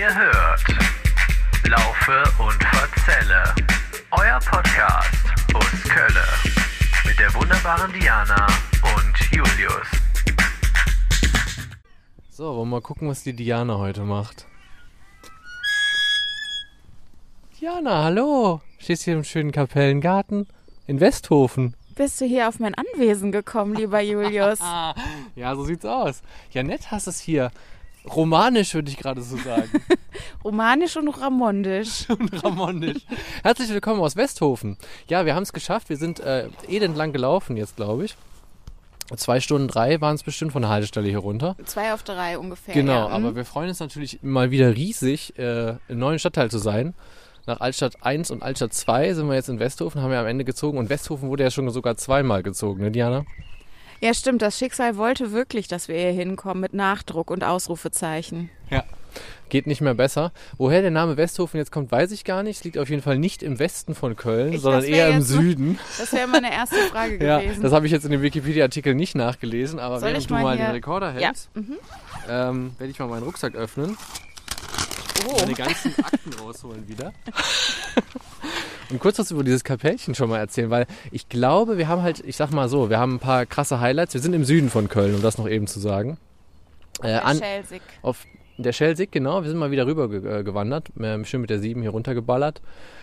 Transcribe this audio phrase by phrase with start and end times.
[0.00, 0.64] Ihr hört
[1.68, 3.54] Laufe und Verzelle,
[4.12, 6.24] euer Podcast aus Kölle
[7.04, 8.46] mit der wunderbaren Diana
[8.96, 9.86] und Julius.
[12.30, 14.46] So, wollen wir mal gucken, was die Diana heute macht.
[17.60, 18.62] Diana, hallo.
[18.78, 20.46] Stehst hier im schönen Kapellengarten
[20.86, 21.76] in Westhofen.
[21.94, 24.60] Bist du hier auf mein Anwesen gekommen, lieber Julius?
[25.34, 26.22] Ja, so sieht's aus.
[26.52, 27.50] Ja, nett hast es hier.
[28.08, 29.70] Romanisch würde ich gerade so sagen.
[30.44, 32.06] Romanisch und ramondisch.
[32.08, 33.02] und ramondisch.
[33.42, 34.76] Herzlich willkommen aus Westhofen.
[35.08, 35.90] Ja, wir haben es geschafft.
[35.90, 38.16] Wir sind äh, elendlang gelaufen jetzt, glaube ich.
[39.16, 41.56] Zwei Stunden drei waren es bestimmt von der Haltestelle hier runter.
[41.64, 42.74] Zwei auf drei ungefähr.
[42.74, 43.08] Genau, ja.
[43.08, 46.94] aber wir freuen uns natürlich mal wieder riesig, äh, im neuen Stadtteil zu sein.
[47.46, 50.44] Nach Altstadt 1 und Altstadt 2 sind wir jetzt in Westhofen, haben wir am Ende
[50.44, 50.78] gezogen.
[50.78, 53.24] Und Westhofen wurde ja schon sogar zweimal gezogen, ne, Diana?
[54.00, 54.42] Ja, stimmt.
[54.42, 58.50] Das Schicksal wollte wirklich, dass wir hier hinkommen mit Nachdruck und Ausrufezeichen.
[58.70, 58.84] Ja.
[59.48, 60.32] Geht nicht mehr besser.
[60.58, 62.58] Woher der Name Westhofen jetzt kommt, weiß ich gar nicht.
[62.58, 65.78] Es liegt auf jeden Fall nicht im Westen von Köln, Ich- sondern eher im Süden.
[65.98, 67.60] Das wäre meine erste Frage Ja, gewesen.
[67.62, 70.56] das habe ich jetzt in dem Wikipedia-Artikel nicht nachgelesen, aber Soll während du mal mal
[70.56, 71.26] den hier- Rekorder ja.
[71.26, 71.76] hältst, Mhm.
[72.28, 73.96] ähm, werde ich mal meinen Rucksack öffnen.
[75.28, 75.36] Oh.
[75.40, 77.12] meine ganzen Akten rausholen wieder.
[78.90, 82.20] Und kurz was über dieses Kapellchen schon mal erzählen, weil ich glaube, wir haben halt,
[82.24, 84.14] ich sag mal so, wir haben ein paar krasse Highlights.
[84.14, 86.18] Wir sind im Süden von Köln, um das noch eben zu sagen.
[87.02, 87.82] Äh, an, Schelsig.
[88.02, 88.26] auf
[88.58, 89.42] der Schelsig, genau.
[89.42, 90.88] Wir sind mal wieder rüber äh, gewandert,
[91.24, 92.60] schön mit der 7 hier runtergeballert.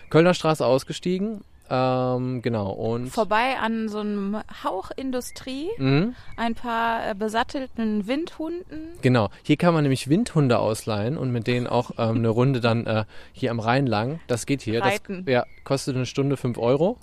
[0.09, 2.71] Kölner Straße ausgestiegen, ähm, genau.
[2.71, 6.15] Und Vorbei an so einem Hauch Industrie, Mhm.
[6.35, 8.89] ein paar äh, besattelten Windhunden.
[9.01, 12.85] Genau, hier kann man nämlich Windhunde ausleihen und mit denen auch ähm, eine Runde dann
[12.85, 14.19] äh, hier am Rhein lang.
[14.27, 14.81] Das geht hier.
[14.81, 15.25] Reiten.
[15.25, 16.97] Das ja, kostet eine Stunde 5 Euro.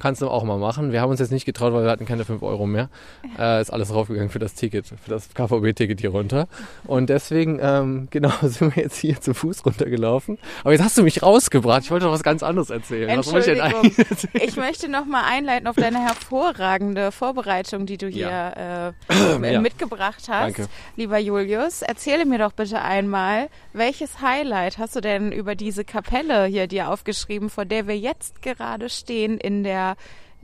[0.00, 0.90] Kannst du auch mal machen.
[0.90, 2.88] Wir haben uns jetzt nicht getraut, weil wir hatten keine 5 Euro mehr.
[3.38, 6.48] Äh, ist alles draufgegangen für das Ticket, für das KVB-Ticket hier runter.
[6.84, 10.36] Und deswegen, ähm, genau, sind wir jetzt hier zu Fuß runtergelaufen.
[10.62, 11.84] Aber jetzt hast du mich rausgebracht.
[11.84, 13.08] Ich wollte noch was ganz anderes erzählen.
[13.08, 13.60] Ich Entschuldigung.
[13.62, 14.44] eigentlich erzählen?
[14.44, 19.60] Ich möchte noch mal einleiten auf deine hervorragende Vorbereitung, die du hier äh, Ja.
[19.60, 20.58] mitgebracht hast.
[20.58, 20.66] Danke.
[20.96, 26.44] Lieber Julius, erzähle mir doch bitte einmal, welches Highlight hast du denn über diese Kapelle
[26.46, 29.89] hier dir aufgeschrieben, vor der wir jetzt gerade stehen in der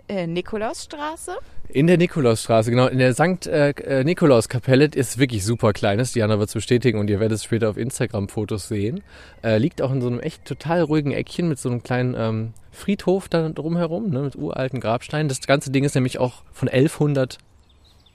[0.08, 1.36] äh, Nikolausstraße?
[1.68, 2.86] In der Nikolausstraße, genau.
[2.86, 3.46] In der St.
[3.46, 6.12] Äh, äh, Nikolauskapelle ist wirklich super kleines.
[6.12, 9.02] Diana wird es bestätigen und ihr werdet es später auf Instagram-Fotos sehen.
[9.42, 12.52] Äh, liegt auch in so einem echt total ruhigen Eckchen mit so einem kleinen ähm,
[12.70, 15.28] Friedhof da drumherum, ne, mit uralten Grabsteinen.
[15.28, 17.38] Das ganze Ding ist nämlich auch von 1100,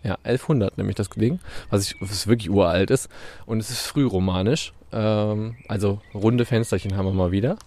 [0.04, 3.10] ja, 1100 nämlich das Ding, was, ich, was wirklich uralt ist.
[3.46, 4.72] Und es ist frühromanisch.
[4.94, 7.58] Ähm, also runde Fensterchen haben wir mal wieder.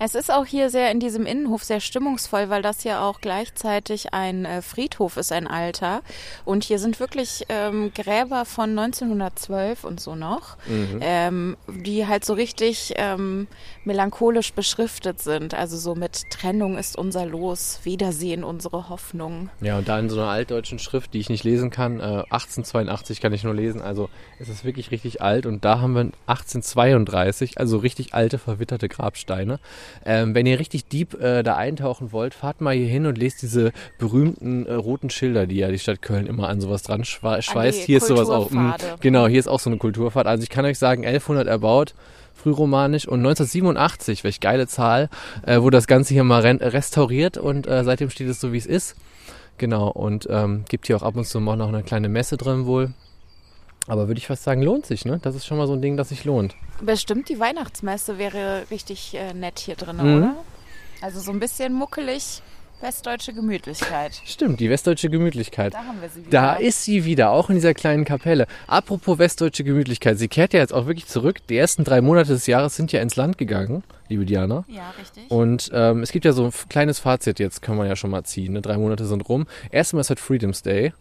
[0.00, 4.12] Es ist auch hier sehr in diesem Innenhof sehr stimmungsvoll, weil das ja auch gleichzeitig
[4.12, 6.02] ein äh, Friedhof ist, ein alter.
[6.44, 10.56] Und hier sind wirklich ähm, Gräber von 1912 und so noch,
[11.00, 13.46] ähm, die halt so richtig ähm,
[13.84, 15.54] melancholisch beschriftet sind.
[15.54, 19.50] Also so mit Trennung ist unser Los, Wiedersehen unsere Hoffnung.
[19.60, 23.20] Ja, und da in so einer altdeutschen Schrift, die ich nicht lesen kann, äh, 1882
[23.20, 27.58] kann ich nur lesen, also es ist wirklich richtig alt und da haben wir 1832,
[27.58, 29.60] also richtig alte, verwitterte Grabsteine.
[30.04, 33.42] Ähm, wenn ihr richtig deep äh, da eintauchen wollt, fahrt mal hier hin und lest
[33.42, 37.40] diese berühmten äh, roten Schilder, die ja die Stadt Köln immer an sowas dran schwa-
[37.42, 37.80] schweißt.
[37.82, 38.48] Hier ist sowas auch.
[38.48, 38.96] Kulturpfade.
[39.00, 40.26] genau, hier ist auch so eine Kulturfahrt.
[40.26, 41.94] Also ich kann euch sagen, 1100 erbaut,
[42.34, 45.08] frühromanisch und 1987, welch geile Zahl,
[45.46, 48.66] äh, wurde das Ganze hier mal restauriert und äh, seitdem steht es so, wie es
[48.66, 48.96] ist.
[49.56, 52.66] Genau, und ähm, gibt hier auch ab und zu mal noch eine kleine Messe drin
[52.66, 52.92] wohl.
[53.86, 55.18] Aber würde ich fast sagen, lohnt sich, ne?
[55.22, 56.54] Das ist schon mal so ein Ding, das sich lohnt.
[56.80, 60.16] Bestimmt die Weihnachtsmesse wäre richtig äh, nett hier drin, Mhm.
[60.18, 60.36] oder?
[61.02, 62.40] Also so ein bisschen muckelig,
[62.80, 64.20] westdeutsche Gemütlichkeit.
[64.24, 65.74] Stimmt, die westdeutsche Gemütlichkeit.
[65.74, 66.30] Da haben wir sie wieder.
[66.30, 68.46] Da ist sie wieder, auch in dieser kleinen Kapelle.
[68.66, 71.38] Apropos westdeutsche Gemütlichkeit, sie kehrt ja jetzt auch wirklich zurück.
[71.48, 74.64] Die ersten drei Monate des Jahres sind ja ins Land gegangen, liebe Diana.
[74.68, 75.30] Ja, richtig.
[75.30, 78.24] Und ähm, es gibt ja so ein kleines Fazit jetzt, kann man ja schon mal
[78.24, 78.52] ziehen.
[78.52, 78.62] Ne?
[78.62, 79.46] Drei Monate sind rum.
[79.70, 80.92] Erstmal ist halt Freedom's Day.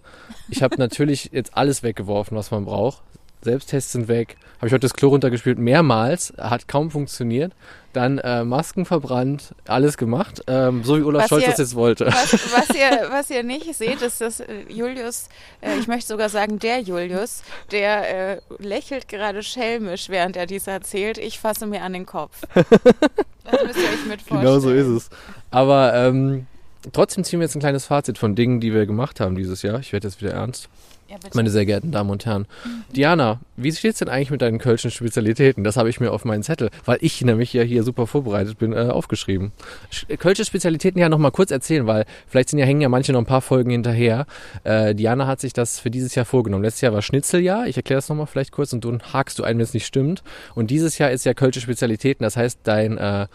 [0.50, 3.02] Ich habe natürlich jetzt alles weggeworfen, was man braucht.
[3.44, 4.38] Selbsttests sind weg.
[4.58, 6.34] Habe ich heute das Klo runtergespielt, mehrmals.
[6.38, 7.52] Hat kaum funktioniert.
[7.92, 10.42] Dann äh, Masken verbrannt, alles gemacht.
[10.48, 12.08] Ähm, so wie Olaf Was Scholz ihr- das jetzt wollte.
[12.08, 15.28] Was, was, ihr, was ihr nicht seht, ist, dass äh, Julius,
[15.62, 20.66] äh, ich möchte sogar sagen, der Julius, der äh, lächelt gerade schelmisch, während er dies
[20.66, 21.18] erzählt.
[21.18, 22.42] Ich fasse mir an den Kopf.
[23.46, 24.40] Das müsst ihr euch mit vorstellen.
[24.42, 25.10] Genau so ist es.
[25.52, 26.48] Aber ähm,
[26.94, 29.80] trotzdem ziehen wir jetzt ein kleines Fazit von Dingen, die wir gemacht haben dieses Jahr.
[29.82, 30.70] Ich werde jetzt wieder ernst.
[31.14, 31.30] Ja.
[31.36, 32.48] Meine sehr geehrten Damen und Herren.
[32.96, 35.64] Diana, wie steht's denn eigentlich mit deinen kölschen Spezialitäten?
[35.64, 38.74] Das habe ich mir auf meinen Zettel, weil ich nämlich ja hier super vorbereitet bin,
[38.74, 39.52] äh, aufgeschrieben.
[39.92, 43.14] Sch- Kölsche Spezialitäten ja noch mal kurz erzählen, weil vielleicht sind ja, hängen ja manche
[43.14, 44.26] noch ein paar Folgen hinterher.
[44.64, 46.64] Äh, Diana hat sich das für dieses Jahr vorgenommen.
[46.64, 47.68] Letztes Jahr war Schnitzeljahr.
[47.68, 50.24] Ich erkläre das nochmal vielleicht kurz und du hakst du ein, wenn es nicht stimmt.
[50.56, 52.24] Und dieses Jahr ist ja Kölsche Spezialitäten.
[52.24, 53.28] Das heißt, dein äh,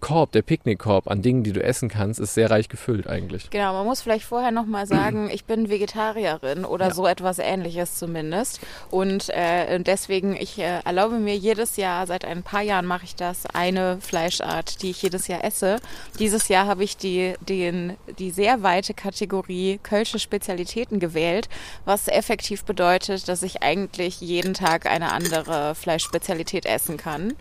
[0.00, 3.50] Korb, der Picknickkorb an Dingen, die du essen kannst, ist sehr reich gefüllt eigentlich.
[3.50, 6.94] Genau, man muss vielleicht vorher nochmal sagen, ich bin Vegetarierin oder Ja.
[6.94, 8.60] so etwas ähnliches zumindest.
[8.90, 13.14] Und äh, deswegen, ich äh, erlaube mir jedes Jahr, seit ein paar Jahren mache ich
[13.16, 15.76] das, eine Fleischart, die ich jedes Jahr esse.
[16.18, 21.48] Dieses Jahr habe ich die, den, die sehr weite Kategorie Kölsche Spezialitäten gewählt,
[21.84, 27.34] was effektiv bedeutet, dass ich eigentlich jeden Tag eine andere Fleischspezialität essen kann.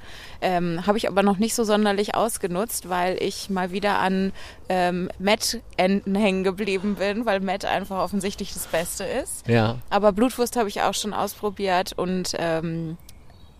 [0.48, 4.32] Ähm, habe ich aber noch nicht so sonderlich ausgenutzt, weil ich mal wieder an
[4.70, 9.48] ähm, Met-Enten hängen geblieben bin, weil Met einfach offensichtlich das Beste ist.
[9.48, 9.78] Ja.
[9.90, 12.98] Aber Blutwurst habe ich auch schon ausprobiert und ähm,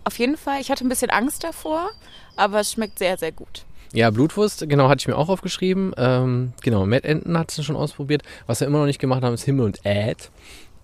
[0.04, 1.90] auf jeden Fall, ich hatte ein bisschen Angst davor,
[2.36, 3.64] aber es schmeckt sehr, sehr gut.
[3.92, 5.92] Ja, Blutwurst, genau, hatte ich mir auch aufgeschrieben.
[5.96, 8.22] Ähm, genau, Mettenten hat sie schon ausprobiert.
[8.46, 10.30] Was wir immer noch nicht gemacht haben, ist Himmel und Äd.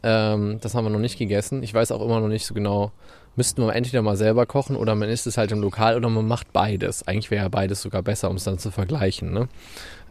[0.03, 1.63] Ähm, das haben wir noch nicht gegessen.
[1.63, 2.93] Ich weiß auch immer noch nicht so genau,
[3.37, 6.27] müssten wir entweder mal selber kochen oder man isst es halt im Lokal oder man
[6.27, 7.07] macht beides.
[7.07, 9.33] Eigentlich wäre ja beides sogar besser, um es dann zu vergleichen.
[9.33, 9.49] Ne?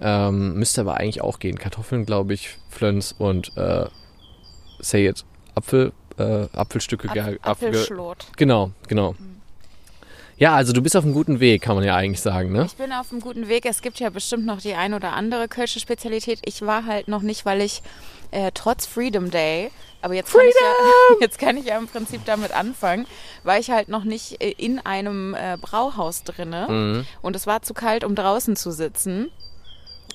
[0.01, 1.57] Ähm, müsste aber eigentlich auch gehen.
[1.57, 3.85] Kartoffeln, glaube ich, Flöns und äh,
[4.79, 7.09] say it, Apfel, äh, Apfelstücke.
[7.09, 8.27] Apf Apfelschlot.
[8.37, 9.15] Genau, genau.
[10.41, 12.65] Ja, also du bist auf einem guten Weg, kann man ja eigentlich sagen, ne?
[12.65, 13.63] Ich bin auf einem guten Weg.
[13.67, 16.39] Es gibt ja bestimmt noch die ein oder andere Kölsche Spezialität.
[16.45, 17.83] Ich war halt noch nicht, weil ich
[18.31, 19.69] äh, trotz Freedom Day,
[20.01, 23.05] aber jetzt kann, ich ja, jetzt kann ich ja im Prinzip damit anfangen,
[23.43, 27.05] war ich halt noch nicht äh, in einem äh, Brauhaus drinne Mhm.
[27.21, 29.29] und es war zu kalt, um draußen zu sitzen.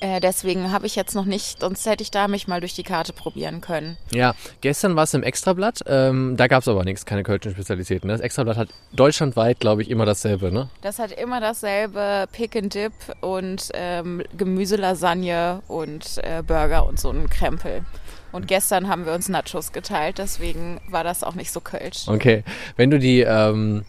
[0.00, 2.82] Äh, deswegen habe ich jetzt noch nicht, sonst hätte ich da mich mal durch die
[2.82, 3.96] Karte probieren können.
[4.12, 8.08] Ja, gestern war es im Extrablatt, ähm, da gab es aber nichts, keine kölschen Spezialitäten.
[8.08, 8.14] ne?
[8.14, 10.68] Das Extrablatt hat deutschlandweit, glaube ich, immer dasselbe, ne?
[10.82, 17.10] Das hat immer dasselbe Pick and Dip und ähm, Gemüselasagne und äh, Burger und so
[17.10, 17.84] einen Krempel.
[18.32, 22.06] Und gestern haben wir uns Nachos geteilt, deswegen war das auch nicht so kölsch.
[22.06, 22.44] Okay,
[22.76, 23.84] wenn du die, ähm,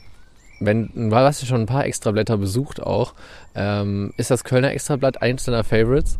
[0.59, 3.13] wenn, du hast ja schon ein paar Extrablätter besucht auch,
[3.55, 6.17] ähm, ist das Kölner Extrablatt eins deiner Favorites?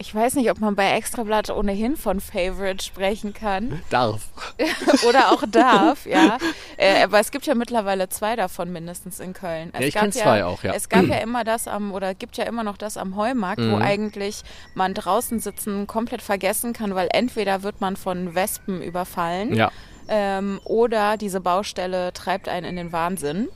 [0.00, 4.28] Ich weiß nicht, ob man bei Extrablatt ohnehin von Favorite sprechen kann Darf.
[5.08, 6.38] oder auch darf, ja.
[6.76, 9.70] Äh, aber es gibt ja mittlerweile zwei davon mindestens in Köln.
[9.72, 10.72] Es Ja, ich gab kenn zwei auch, ja.
[10.72, 13.74] Es gab ja immer das am, oder gibt ja immer noch das am Heumarkt, wo
[13.76, 13.82] Mhm.
[13.82, 14.42] eigentlich
[14.76, 19.72] man draußen sitzen komplett vergessen kann, weil entweder wird man von Wespen überfallen Ja,
[20.08, 23.48] ähm, oder diese Baustelle treibt einen in den Wahnsinn.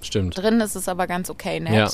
[0.00, 0.36] stimmt.
[0.36, 1.72] Drin ist es aber ganz okay nett.
[1.74, 1.88] Ja.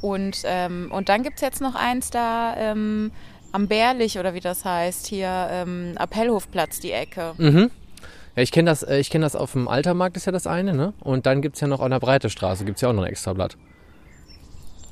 [0.00, 3.10] Und, ähm, und dann gibt's jetzt noch eins da ähm,
[3.52, 7.34] am Bärlich oder wie das heißt, hier ähm, Appellhofplatz, die Ecke.
[7.38, 7.70] Mhm.
[8.36, 10.74] Ja, ich kenne das, äh, ich kenn das auf dem Altermarkt, ist ja das eine,
[10.74, 10.92] ne?
[11.00, 13.56] Und dann gibt's ja noch an der Breite Straße, gibt's ja auch noch ein Extrablatt.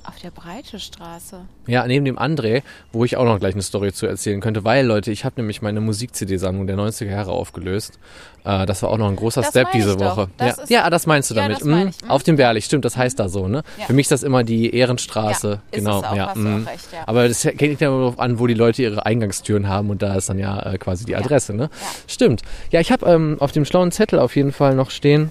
[0.05, 1.43] Auf der Breite Straße.
[1.69, 2.63] Ja, neben dem André,
[2.93, 5.63] wo ich auch noch gleich eine Story zu erzählen könnte, weil, Leute, ich habe nämlich
[5.63, 8.01] meine Musik-CD-Sammlung der 90er Jahre aufgelöst.
[8.45, 10.01] Äh, das war auch noch ein großer Das Step diese ich.
[10.01, 10.29] Woche.
[10.39, 10.63] Das ja.
[10.65, 11.65] ist- ja, das meinst du Ja, damit.
[11.65, 11.91] meine Mhm.
[11.91, 12.03] ich.
[12.03, 12.11] Mhm.
[12.11, 13.63] Auf dem Berlich, stimmt, das heißt da so, ne?
[13.79, 13.85] Ja.
[13.87, 15.49] Für mich ist das immer die Ehrenstraße.
[15.49, 16.27] Ja, ist genau, es auch, ja.
[16.31, 16.67] hast mhm.
[16.67, 16.99] recht, ja.
[17.07, 20.17] Aber das hängt ja immer darauf an, wo die Leute ihre Eingangstüren haben und da
[20.17, 21.71] ist dann ja äh, quasi die Adresse, ne?
[21.73, 21.87] Ja.
[22.09, 22.43] Stimmt.
[22.73, 25.31] Ja, ich habe ähm, auf dem schlauen Zettel auf jeden Fall noch stehen,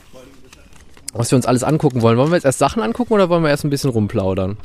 [1.14, 2.18] was wir uns alles angucken wollen.
[2.18, 4.58] Wollen wir jetzt erst Sachen angucken oder wollen wir erst ein bisschen rumplaudern?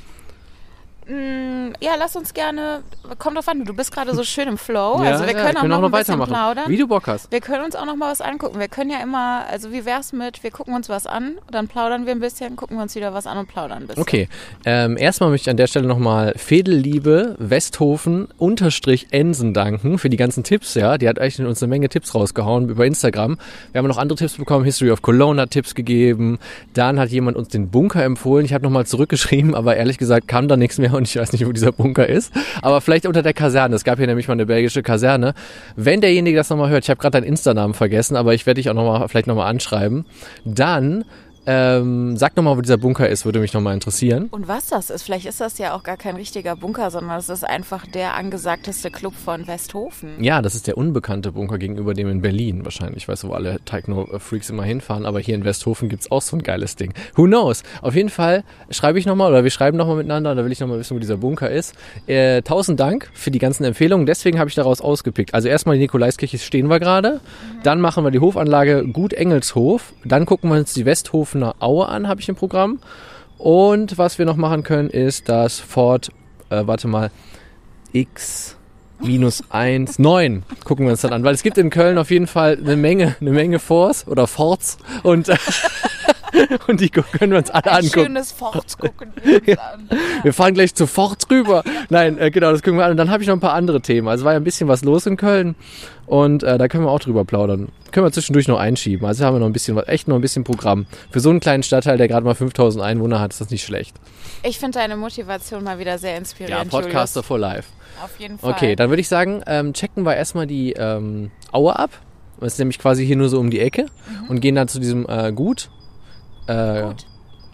[1.09, 2.83] Mm, ja, lass uns gerne.
[3.19, 5.03] Kommt drauf an, du bist gerade so schön im Flow.
[5.03, 6.55] ja, also wir ja, können wir auch noch, ein bisschen weitermachen.
[6.55, 6.71] plaudern.
[6.71, 7.31] Wie du Bock hast.
[7.31, 8.59] Wir können uns auch noch mal was angucken.
[8.59, 12.07] Wir können ja immer, also wie wär's mit, wir gucken uns was an, dann plaudern
[12.07, 14.03] wir ein bisschen, gucken wir uns wieder was an und plaudern ein bisschen.
[14.03, 14.29] Okay,
[14.65, 20.17] ähm, erstmal möchte ich an der Stelle nochmal Fedelliebe Westhofen unterstrich Ensen danken für die
[20.17, 20.99] ganzen Tipps, ja.
[20.99, 23.39] Die hat echt uns eine Menge Tipps rausgehauen über Instagram.
[23.73, 26.39] Wir haben noch andere Tipps bekommen, History of Cologne hat Tipps gegeben.
[26.75, 28.45] Dann hat jemand uns den Bunker empfohlen.
[28.45, 31.47] Ich habe nochmal zurückgeschrieben, aber ehrlich gesagt kam da nichts mehr und ich weiß nicht,
[31.47, 32.33] wo dieser Bunker ist.
[32.63, 33.77] Aber vielleicht unter der Kaserne.
[33.77, 35.35] Es gab hier nämlich mal eine belgische Kaserne.
[35.75, 38.71] Wenn derjenige das nochmal hört, ich habe gerade deinen Insta-Namen vergessen, aber ich werde dich
[38.71, 40.07] auch noch mal, vielleicht nochmal anschreiben.
[40.45, 41.05] Dann
[41.47, 44.29] ähm, sag nochmal, wo dieser Bunker ist, würde mich nochmal interessieren.
[44.31, 47.29] Und was das ist, vielleicht ist das ja auch gar kein richtiger Bunker, sondern es
[47.29, 50.23] ist einfach der angesagteste Club von Westhofen.
[50.23, 53.07] Ja, das ist der unbekannte Bunker gegenüber dem in Berlin wahrscheinlich.
[53.09, 55.07] Weißt du, wo alle Techno-Freaks immer hinfahren.
[55.07, 56.93] Aber hier in Westhofen gibt's auch so ein geiles Ding.
[57.15, 57.63] Who knows?
[57.83, 60.35] Auf jeden Fall schreibe ich nochmal oder wir schreiben nochmal miteinander.
[60.35, 61.75] Da will ich nochmal wissen, wo dieser Bunker ist.
[62.07, 64.07] Äh, tausend Dank für die ganzen Empfehlungen.
[64.07, 65.35] Deswegen habe ich daraus ausgepickt.
[65.35, 67.21] Also erstmal die Nikolaiskirche stehen wir gerade.
[67.63, 69.93] Dann machen wir die Hofanlage Gut Engelshof.
[70.05, 70.85] Dann gucken wir uns die
[71.37, 72.81] Westhofener Aue an, habe ich im Programm.
[73.39, 76.11] Und was wir noch machen können, ist das Fort,
[76.51, 77.11] äh, warte mal,
[77.93, 78.57] x
[78.99, 80.43] minus 1, 9.
[80.65, 81.23] Gucken wir uns dann an.
[81.23, 84.79] Weil es gibt in Köln auf jeden Fall eine Menge, eine Menge Forts oder Forts
[85.03, 85.29] und,
[86.69, 88.01] und die können wir uns alle Ein angucken.
[88.07, 89.89] schönes Fort gucken wir uns an.
[90.23, 91.63] Wir fahren gleich zu Fort rüber.
[91.89, 92.93] Nein, äh, genau, das gucken wir an.
[92.93, 94.09] Und dann habe ich noch ein paar andere Themen.
[94.09, 95.55] Also war ja ein bisschen was los in Köln
[96.07, 97.69] und äh, da können wir auch drüber plaudern.
[97.93, 99.07] Können wir zwischendurch noch einschieben.
[99.07, 100.87] Also haben wir noch ein bisschen, was- echt noch ein bisschen Programm.
[101.11, 103.97] Für so einen kleinen Stadtteil, der gerade mal 5000 Einwohner hat, ist das nicht schlecht.
[104.43, 107.69] Ich finde deine Motivation mal wieder sehr Ja, inspirierend, Podcaster for Life.
[107.71, 107.77] Julius.
[108.05, 108.53] Auf jeden Fall.
[108.53, 111.91] Okay, dann würde ich sagen, ähm, checken wir erstmal die ähm, Aue ab.
[112.39, 113.87] Das ist nämlich quasi hier nur so um die Ecke
[114.29, 115.71] und gehen dann zu diesem äh, Gut.
[116.47, 116.83] Äh.
[116.83, 117.07] Gut.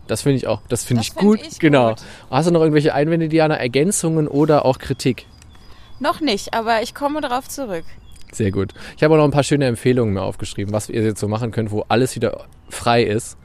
[0.06, 0.61] Das finde ich auch.
[0.68, 1.40] Das finde ich find gut.
[1.40, 1.90] ich genau.
[1.90, 2.02] gut.
[2.28, 3.54] Hast du noch irgendwelche Einwände, Diana?
[3.54, 5.26] Ergänzungen oder auch Kritik?
[6.00, 7.84] Noch nicht, aber ich komme darauf zurück.
[8.32, 8.75] Sehr gut.
[8.96, 11.52] Ich habe auch noch ein paar schöne Empfehlungen mir aufgeschrieben, was ihr jetzt so machen
[11.52, 13.37] könnt, wo alles wieder frei ist.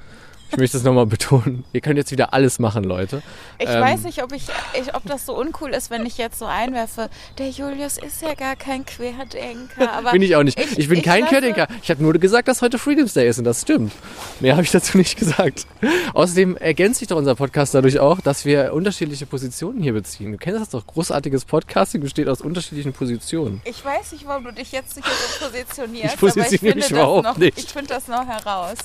[0.49, 1.63] Ich möchte es nochmal betonen.
[1.73, 3.21] Ihr könnt jetzt wieder alles machen, Leute.
[3.59, 3.81] Ich Ähm.
[3.81, 4.43] weiß nicht, ob, ich,
[4.81, 8.33] ich, ob das so uncool ist, wenn ich jetzt so einwerfe, der Julius ist ja
[8.33, 9.91] gar kein Querdenker.
[9.97, 10.57] Aber bin ich auch nicht.
[10.77, 11.67] Ich, bin kein lasse- Querdenker.
[11.83, 13.91] Ich habe nur gesagt, dass heute Freedom's Day ist und das stimmt.
[14.39, 15.67] Mehr habe ich dazu nicht gesagt.
[16.13, 20.31] Außerdem ergänzt sich doch unser Podcast dadurch auch, dass wir unterschiedliche Positionen hier beziehen.
[20.31, 20.85] Du kennst das doch.
[20.87, 23.61] Großartiges Podcasting besteht aus unterschiedlichen Positionen.
[23.65, 27.23] Ich weiß nicht, warum du dich jetzt hier so positionierst, Ich positioniere ich mich überhaupt
[27.25, 27.57] noch, nicht.
[27.57, 28.77] ich finde das noch heraus.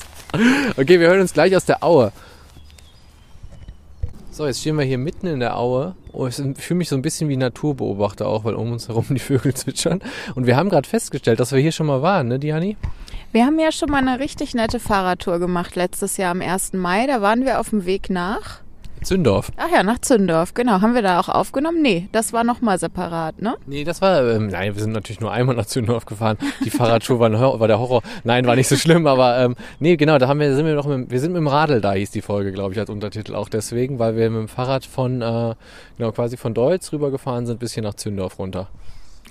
[0.76, 2.12] Okay, wir hören uns gleich aus der Aue.
[4.30, 5.94] So, jetzt stehen wir hier mitten in der Aue.
[6.12, 9.18] Oh, ich fühle mich so ein bisschen wie Naturbeobachter auch, weil um uns herum die
[9.18, 10.00] Vögel zwitschern.
[10.34, 12.78] Und wir haben gerade festgestellt, dass wir hier schon mal waren, ne, Diani?
[13.32, 16.72] Wir haben ja schon mal eine richtig nette Fahrradtour gemacht letztes Jahr am 1.
[16.72, 17.06] Mai.
[17.06, 18.60] Da waren wir auf dem Weg nach.
[19.04, 19.50] Zündorf.
[19.56, 20.80] Ach ja, nach Zündorf, genau.
[20.80, 21.82] Haben wir da auch aufgenommen?
[21.82, 23.56] Nee, das war nochmal separat, ne?
[23.66, 26.38] Nee, das war, ähm, nein, wir sind natürlich nur einmal nach Zündorf gefahren.
[26.64, 27.30] Die Fahrradtour war,
[27.60, 28.02] war der Horror.
[28.24, 30.86] Nein, war nicht so schlimm, aber ähm, nee, genau, da haben wir, sind wir noch
[30.86, 33.48] mit, wir sind mit dem Radl da, hieß die Folge, glaube ich, als Untertitel auch
[33.48, 35.54] deswegen, weil wir mit dem Fahrrad von, äh,
[35.96, 38.68] genau, quasi von Deutz rübergefahren sind bis hier nach Zündorf runter.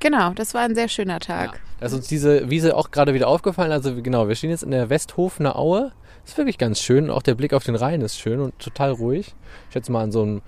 [0.01, 1.59] Genau, das war ein sehr schöner Tag.
[1.79, 3.71] Da ist uns diese Wiese auch gerade wieder aufgefallen.
[3.71, 5.91] Also genau, wir stehen jetzt in der Westhofener Aue.
[6.25, 7.09] Ist wirklich ganz schön.
[7.09, 9.33] Auch der Blick auf den Rhein ist schön und total ruhig.
[9.67, 10.41] Ich schätze mal an so einem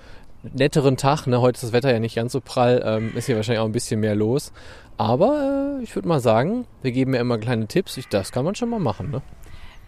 [0.54, 3.36] netteren Tag, ne, heute ist das Wetter ja nicht ganz so prall, ähm, ist hier
[3.36, 4.52] wahrscheinlich auch ein bisschen mehr los.
[4.98, 7.98] Aber äh, ich würde mal sagen, wir geben ja immer kleine Tipps.
[7.98, 9.22] Ich, das kann man schon mal machen, ne?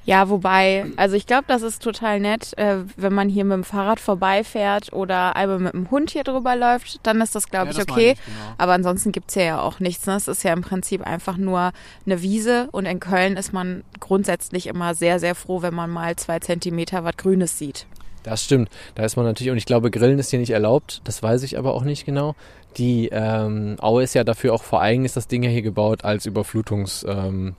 [0.06, 3.64] Ja, wobei, also ich glaube, das ist total nett, äh, wenn man hier mit dem
[3.64, 7.72] Fahrrad vorbeifährt oder einmal mit dem Hund hier drüber läuft, dann ist das, glaube Ja,
[7.72, 8.12] ich, das okay.
[8.12, 8.54] ich, genau.
[8.60, 10.06] Aber ansonsten gibt's hier ja auch nichts.
[10.06, 10.16] Ne?
[10.16, 11.72] Es ist ja im Prinzip einfach nur
[12.06, 16.16] eine Wiese und in Köln ist man grundsätzlich immer sehr, sehr froh, wenn man mal
[16.18, 17.88] zwei Zentimeter was Grünes sieht.
[18.22, 18.70] Das stimmt.
[18.94, 21.02] Da ist man natürlich, und ich glaube, Grillen ist hier nicht erlaubt.
[21.04, 22.36] Das weiß ich aber auch nicht genau.
[22.78, 26.06] Die ähm, Aue ist ja dafür auch vor allem ist das Ding ja hier gebaut
[26.06, 27.04] als Überflutungs...
[27.10, 27.56] Ähm,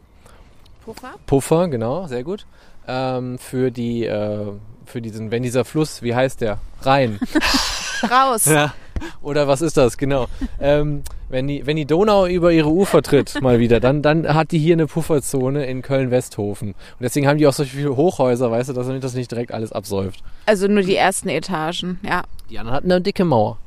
[0.86, 1.14] Puffer?
[1.26, 2.46] Puffer, genau, sehr gut.
[2.86, 4.52] Ähm, für die, äh,
[4.84, 6.58] für diesen, wenn dieser Fluss, wie heißt der?
[6.82, 7.18] Rhein.
[8.08, 8.44] Raus!
[8.44, 8.72] Ja.
[9.20, 10.26] Oder was ist das, genau.
[10.60, 14.52] ähm, wenn, die, wenn die Donau über ihre Ufer tritt, mal wieder, dann, dann hat
[14.52, 16.68] die hier eine Pufferzone in Köln-Westhofen.
[16.68, 19.72] Und deswegen haben die auch so viele Hochhäuser, weißt du, dass das nicht direkt alles
[19.72, 20.22] absäuft.
[20.46, 22.22] Also nur die ersten Etagen, ja.
[22.48, 23.58] Die anderen hatten eine dicke Mauer.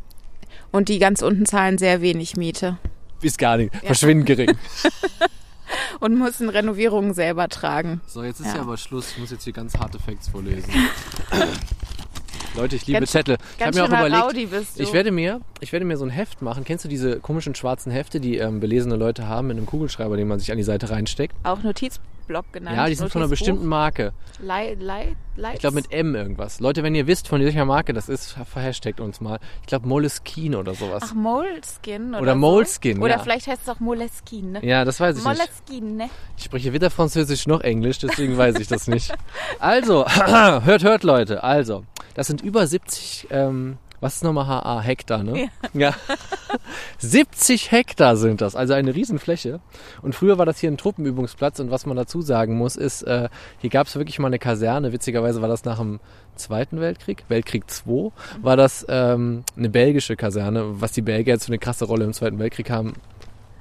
[0.71, 2.77] Und die ganz unten zahlen sehr wenig Miete
[3.19, 3.75] Bis gar nicht.
[3.83, 4.51] Verschwindend gering.
[5.99, 8.01] und müssen Renovierungen selber tragen.
[8.07, 8.55] So, jetzt ist Ja.
[8.55, 9.11] ja aber Schluss.
[9.11, 10.71] Ich muss jetzt hier ganz harte Facts vorlesen.
[12.55, 13.37] Leute, ich liebe Ganz- Zettel.
[13.57, 14.67] Ich habe mir auch überlegt.
[14.75, 16.63] Ich werde mir, ich werde mir so ein Heft machen.
[16.63, 20.27] Kennst du diese komischen schwarzen Hefte, die ähm, belesene Leute haben mit einem Kugelschreiber, den
[20.27, 21.35] man sich an die Seite reinsteckt?
[21.43, 21.63] auch
[22.29, 22.77] Notizblock genannt.
[22.77, 24.13] ja, die sind von einer bestimmten Marke.
[24.41, 25.55] Lei, Lei, Leitz.
[25.55, 26.59] Ich glaube mit M irgendwas.
[26.59, 29.39] Leute, wenn ihr wisst, von welcher Marke das ist, verhashtagt uns mal.
[29.61, 31.03] Ich glaube Moleskine oder sowas.
[31.05, 32.37] Ach, Moleskin oder Oder so?
[32.39, 33.19] Moleskin, Oder ja.
[33.19, 34.65] vielleicht heißt es auch Moleskin, ne?
[34.65, 35.37] ja, das weiß ich nicht.
[35.37, 36.09] Moleskin, ne?
[36.37, 39.11] Ich spreche weder Französisch noch Englisch, deswegen weiß ich das nicht.
[39.59, 41.43] Also, hört, hört Leute.
[41.43, 41.83] Also,
[42.13, 44.81] das sind über 70, ähm, was ist nochmal HA?
[44.81, 45.49] Hektar, ne?
[45.73, 45.93] Ja.
[46.99, 49.59] 70 Hektar sind das, also eine Riesenfläche.
[50.01, 53.29] Und früher war das hier ein Truppenübungsplatz und was man dazu sagen muss, ist, äh,
[53.59, 54.93] hier gab es wirklich mal eine Kaserne.
[54.93, 55.99] Witzigerweise war das nach dem
[56.35, 60.81] Zweiten Weltkrieg, Weltkrieg II, war das ähm, eine belgische Kaserne.
[60.81, 62.93] Was die Belgier jetzt für eine krasse Rolle im Zweiten Weltkrieg haben,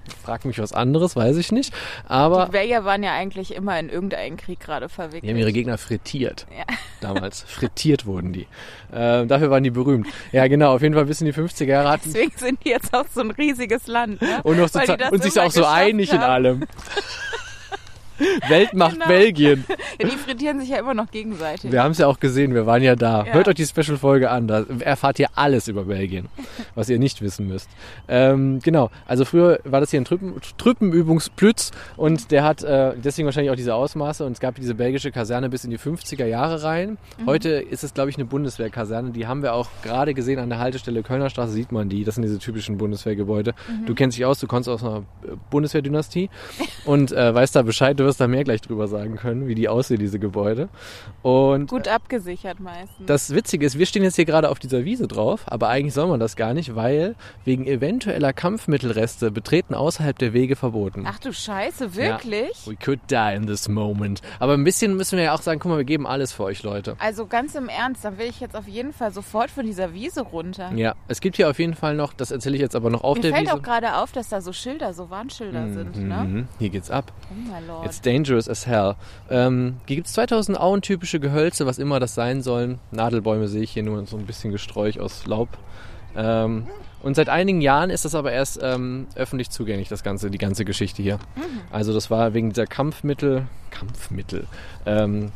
[0.09, 1.73] frag mich was anderes, weiß ich nicht.
[2.07, 5.25] Aber Die Belgier waren ja eigentlich immer in irgendeinen Krieg gerade verwickelt.
[5.25, 6.47] die haben ihre Gegner frittiert.
[6.57, 6.65] Ja.
[7.01, 7.43] Damals.
[7.47, 8.47] Frittiert wurden die.
[8.93, 10.07] Ähm, dafür waren die berühmt.
[10.33, 10.75] Ja, genau.
[10.75, 12.13] Auf jeden Fall bis in die 50er Jahre hatten.
[12.13, 14.41] Deswegen sind die jetzt auch so ein riesiges Land, ne?
[14.43, 16.31] Und, noch so, und sich auch so einig in haben.
[16.31, 16.65] allem.
[18.49, 19.07] Weltmacht Genau.
[19.07, 19.65] Belgien.
[20.01, 21.73] Ja, die frittieren sich ja immer noch gegenseitig.
[21.73, 23.25] Wir haben es ja auch gesehen, wir waren ja da.
[23.25, 23.33] Ja.
[23.33, 26.29] Hört euch die Special-Folge an, da erfahrt ihr alles über Belgien,
[26.77, 27.69] was ihr nicht wissen müsst.
[28.07, 33.27] Ähm, genau, also früher war das hier ein Trüppen, Truppenübungsplütz und der hat äh, deswegen
[33.27, 36.63] wahrscheinlich auch diese Ausmaße und es gab diese belgische Kaserne bis in die 50er Jahre
[36.63, 36.97] rein.
[37.27, 40.59] Heute ist es, glaube ich, eine Bundeswehrkaserne, die haben wir auch gerade gesehen an der
[40.59, 43.55] Haltestelle Kölner Straße, sieht man die, das sind diese typischen Bundeswehrgebäude.
[43.87, 45.03] Du kennst dich aus, du kommst aus einer
[45.51, 46.31] Bundeswehrdynastie
[46.85, 49.69] und äh, weißt da Bescheid, du wirst da mehr gleich drüber sagen können, wie die
[49.69, 50.69] aussehen, diese Gebäude.
[51.23, 53.07] Und Gut abgesichert meistens.
[53.07, 56.09] das Witzige ist, wir stehen jetzt hier gerade auf dieser Wiese drauf, aber eigentlich soll
[56.09, 61.05] man das gar nicht, weil wegen eventueller Kampfmittelreste betreten außerhalb der Wege verboten.
[61.07, 62.67] Ach du Scheiße, wirklich?
[62.67, 64.23] We could die in this moment.
[64.41, 66.63] Aber ein bisschen müssen wir ja auch sagen, guck mal, wir geben alles für euch,
[66.63, 66.97] Leute.
[66.99, 70.23] Also ganz im Ernst, da will ich jetzt auf jeden Fall sofort von dieser Wiese
[70.23, 70.73] runter.
[70.75, 73.17] Ja, es gibt hier auf jeden Fall noch, das erzähle ich jetzt aber noch auf
[73.17, 73.55] Mir der fällt Wiese.
[73.57, 76.25] auch gerade auf, dass da so Schilder, so Warnschilder sind, ne?
[76.25, 77.13] Mhm, Hier geht's ab.
[77.31, 77.87] Oh my lord.
[77.99, 78.95] It's dangerous as hell.
[79.29, 82.79] Ähm, hier gibt's 2000 Auentypische Gehölze, was immer das sein sollen.
[82.93, 85.49] Nadelbäume sehe ich hier nur so ein bisschen Gesträuch aus Laub.
[86.17, 86.69] Ähm,
[87.03, 90.65] und seit einigen Jahren ist das aber erst ähm, öffentlich zugänglich, das ganze, die ganze
[90.65, 91.19] Geschichte hier.
[91.73, 94.47] Also das war wegen dieser Kampfmittel, Kampfmittel,
[94.87, 95.33] ähm,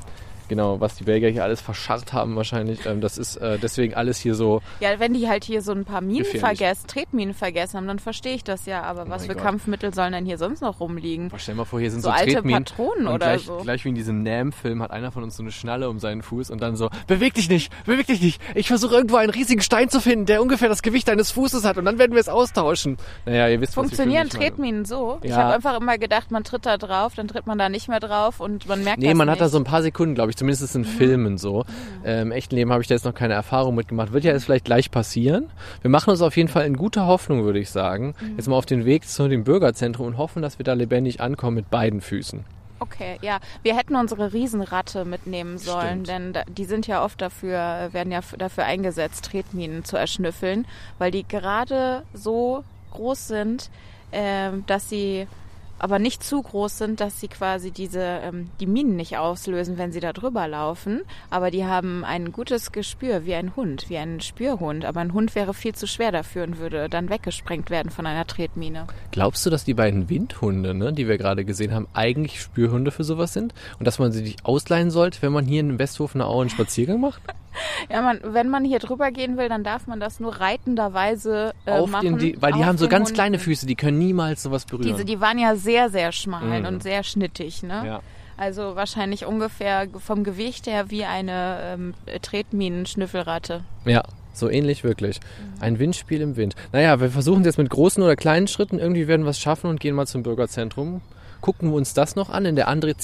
[0.53, 2.85] genau, was die Belgier hier alles verscharrt haben wahrscheinlich.
[2.85, 5.85] Ähm, das ist äh, deswegen alles hier so Ja, wenn die halt hier so ein
[5.87, 8.83] paar Minen vergessen, Tretminen vergessen haben, dann verstehe ich das ja.
[8.83, 9.45] Aber Oh was mein für Gott.
[9.45, 11.29] Kampfmittel sollen denn hier sonst noch rumliegen?
[11.31, 12.65] Boah, stell dir mal vor, hier sind So so, alte Tretminen.
[12.65, 13.57] Patronen oder gleich, so.
[13.59, 16.51] Gleich wie in diesem Nam-Film hat einer von uns so eine Schnalle um seinen Fuß
[16.51, 18.41] und dann so, beweg dich nicht, beweg dich nicht.
[18.55, 21.79] Ich versuche irgendwo einen riesigen Stein zu finden, der ungefähr das Gewicht deines Fußes hat
[21.79, 22.99] und dann werden wir es austauschen.
[23.25, 24.41] Naja, ihr wisst, Funktionieren was ich.
[24.41, 25.19] Tretminen so?
[25.23, 25.37] Ich Ja.
[25.39, 28.41] habe einfach immer gedacht, man tritt da drauf, dann tritt man da nicht mehr drauf
[28.41, 29.33] und man merkt Nee, man nicht.
[29.33, 31.65] hat da so ein paar Sekunden, glaube ich, zumindest ist es in Filmen so.
[32.05, 34.13] Äh, Im echten Leben habe ich da jetzt noch keine Erfahrung mitgemacht.
[34.13, 35.49] Wird ja jetzt vielleicht gleich passieren.
[35.83, 38.67] Wir machen uns auf jeden Fall in guter Hoffnung, würde ich sagen, jetzt mal auf
[38.67, 42.45] den Weg zu dem Bürgerzentrum und hoffen, dass wir da lebendig ankommen mit beiden Füßen.
[42.81, 43.39] Okay, ja.
[43.63, 46.35] Wir hätten unsere Riesenratte mitnehmen sollen, Stimmt.
[46.35, 50.67] denn die sind ja oft dafür, äh, werden ja dafür eingesetzt, Tretminen zu erschnüffeln,
[50.99, 53.71] weil die gerade so groß sind,
[54.11, 55.29] ähm, dass sie
[55.83, 59.91] aber nicht zu groß sind, dass sie quasi diese ähm, die Minen nicht auslösen, wenn
[59.91, 61.03] sie da drüber laufen.
[61.29, 64.85] Aber die haben ein gutes Gespür wie ein Hund, wie ein Spürhund.
[64.85, 68.29] Aber ein Hund wäre viel zu schwer dafür und würde dann weggesprengt werden von einer
[68.29, 68.87] Tretmine.
[69.11, 73.03] Glaubst du, dass die beiden Windhunde, ne, die wir gerade gesehen haben, eigentlich Spürhunde für
[73.03, 73.53] sowas sind?
[73.81, 77.01] Und dass man sie nicht ausleihen sollte, wenn man hier in Westhofener Aue einen Spaziergang
[77.01, 77.23] macht?
[77.91, 81.73] Ja, man, wenn man hier drüber gehen will, dann darf man das nur reitenderweise äh,
[81.73, 82.07] auf machen.
[82.07, 83.15] den, die, weil die haben so ganz Hunden.
[83.15, 84.89] kleine Füße, die können niemals sowas berühren.
[84.89, 86.67] Diese, die waren ja sehr, sehr schmal Mhm.
[86.67, 87.83] und sehr schnittig, ne?
[87.87, 88.01] ja.
[88.39, 93.63] Also wahrscheinlich ungefähr vom Gewicht her wie eine ähm, Tretminen-Schnüffelratte.
[93.85, 94.03] ja,
[94.35, 95.21] so ähnlich wirklich.
[95.61, 96.55] Ein Windspiel im Wind.
[96.73, 98.79] Naja, wir versuchen es jetzt mit großen oder kleinen Schritten.
[98.79, 101.03] Irgendwie werden wir es schaffen und gehen mal zum Bürgerzentrum.
[101.43, 102.97] Gucken wir uns das noch an in der André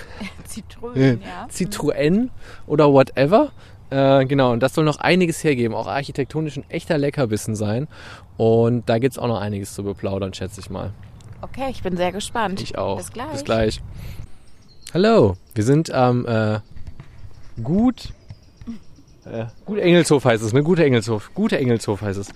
[0.44, 1.46] Zitrönen, ja.
[1.50, 2.28] Citroën
[2.66, 3.52] oder whatever.
[3.90, 5.74] Äh, genau, und das soll noch einiges hergeben.
[5.74, 7.88] Auch architektonisch ein echter Leckerbissen sein.
[8.36, 10.92] Und da gibt es auch noch einiges zu beplaudern, schätze ich mal.
[11.42, 12.62] Okay, ich bin sehr gespannt.
[12.62, 12.96] Ich auch.
[12.96, 13.32] Bis gleich.
[13.32, 13.82] Bis gleich.
[14.94, 16.60] Hallo, wir sind am äh,
[17.62, 18.12] Gut.
[19.24, 20.62] Äh, Gut Engelshof heißt es, ne?
[20.62, 21.30] Guter Engelshof.
[21.34, 22.28] Guter Engelshof heißt es.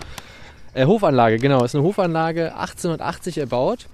[0.75, 1.65] Äh, Hofanlage, genau.
[1.65, 3.87] Ist eine Hofanlage 1880 erbaut.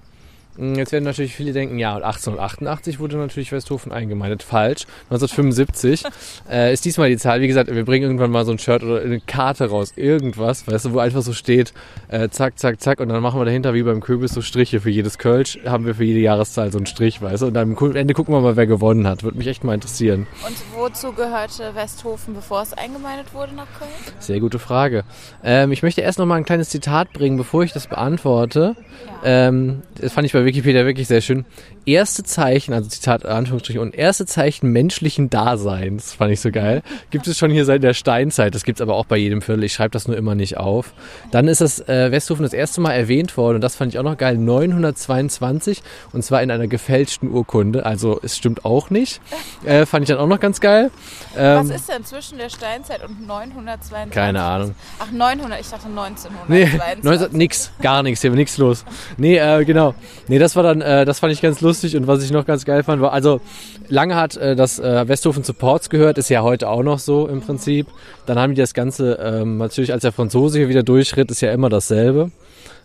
[0.57, 4.43] Hm, Jetzt werden natürlich viele denken, ja, und 1888 wurde natürlich Westhofen eingemeindet.
[4.43, 4.87] Falsch.
[5.11, 6.05] 1975
[6.51, 7.41] äh, ist diesmal die Zahl.
[7.41, 9.93] Wie gesagt, wir bringen irgendwann mal so ein Shirt oder eine Karte raus.
[9.97, 11.73] Irgendwas, weißt du, wo einfach so steht,
[12.09, 13.01] äh, zack, zack, zack.
[13.01, 14.81] Und dann machen wir dahinter wie beim Kürbis so Striche.
[14.81, 17.47] Für jedes Kölsch haben wir für jede Jahreszahl so einen Strich, weißt du.
[17.47, 19.23] Und dann am Ende gucken wir mal, wer gewonnen hat.
[19.23, 20.27] Würde mich echt mal interessieren.
[20.47, 23.91] Und wozu gehörte Westhofen, bevor es eingemeindet wurde nach Köln?
[24.19, 25.05] Sehr gute Frage.
[25.43, 28.77] Ähm, ich möchte erst noch mal ein kleines Zitat bringen, bevor ich das beantworte.
[29.25, 31.45] Ähm, das fand ich bei Wikipedia wirklich sehr schön.
[31.85, 36.83] Erste Zeichen, also Zitat Anführungsstriche, und erste Zeichen menschlichen Daseins, fand ich so geil.
[37.11, 38.55] Gibt es schon hier seit der Steinzeit.
[38.55, 39.65] Das gibt's aber auch bei jedem Viertel.
[39.65, 40.93] Ich schreibe das nur immer nicht auf.
[41.31, 44.05] Dann ist das äh, Westhofen das erste Mal erwähnt worden und das fand ich auch
[44.05, 44.37] noch geil.
[44.37, 47.85] 922 und zwar in einer gefälschten Urkunde.
[47.87, 49.21] Also es stimmt auch nicht.
[49.65, 50.91] Äh, fand ich dann auch noch ganz geil.
[51.35, 54.11] Was Ähm, ist denn zwischen der Steinzeit und 922?
[54.13, 54.75] Keine Ahnung.
[54.99, 56.33] Ach, 900, ich dachte 1922.
[56.49, 56.69] Nee,
[57.03, 58.85] 19, nix, gar nichts, hier war nichts los.
[59.17, 59.95] Nee, äh, genau.
[60.33, 62.65] Nee, das war dann, äh, das fand ich ganz lustig und was ich noch ganz
[62.65, 63.43] geil fand, war, also
[63.91, 67.43] lange hat äh, das äh, Westhofen Supports gehört, ist ja heute auch noch so im
[67.43, 67.87] Prinzip.
[68.25, 71.53] Dann haben die das Ganze, ähm, natürlich als der Franzose hier wieder durchschritt, ist ja
[71.53, 72.31] immer dasselbe.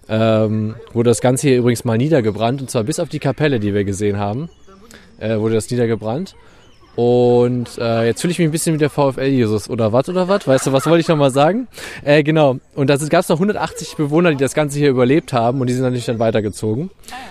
[0.09, 3.73] Ähm, wurde das Ganze hier übrigens mal niedergebrannt und zwar bis auf die Kapelle, die
[3.73, 4.49] wir gesehen haben,
[5.17, 6.35] äh, wurde das niedergebrannt.
[6.97, 10.47] Und äh, jetzt fühle ich mich ein bisschen wie der VfL-Jesus oder was oder was?
[10.47, 11.67] Weißt du, was wollte ich nochmal sagen?
[12.03, 12.57] Äh, genau.
[12.73, 15.73] Und da gab es noch 180 Bewohner, die das Ganze hier überlebt haben und die
[15.73, 16.89] sind natürlich dann weitergezogen.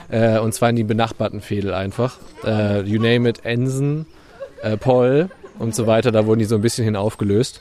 [0.09, 2.19] Äh, und zwar in die benachbarten Fädel einfach.
[2.45, 4.07] Äh, you name it, Ensen,
[4.63, 6.13] äh, Poll und so weiter.
[6.13, 7.61] Da wurden die so ein bisschen hin aufgelöst.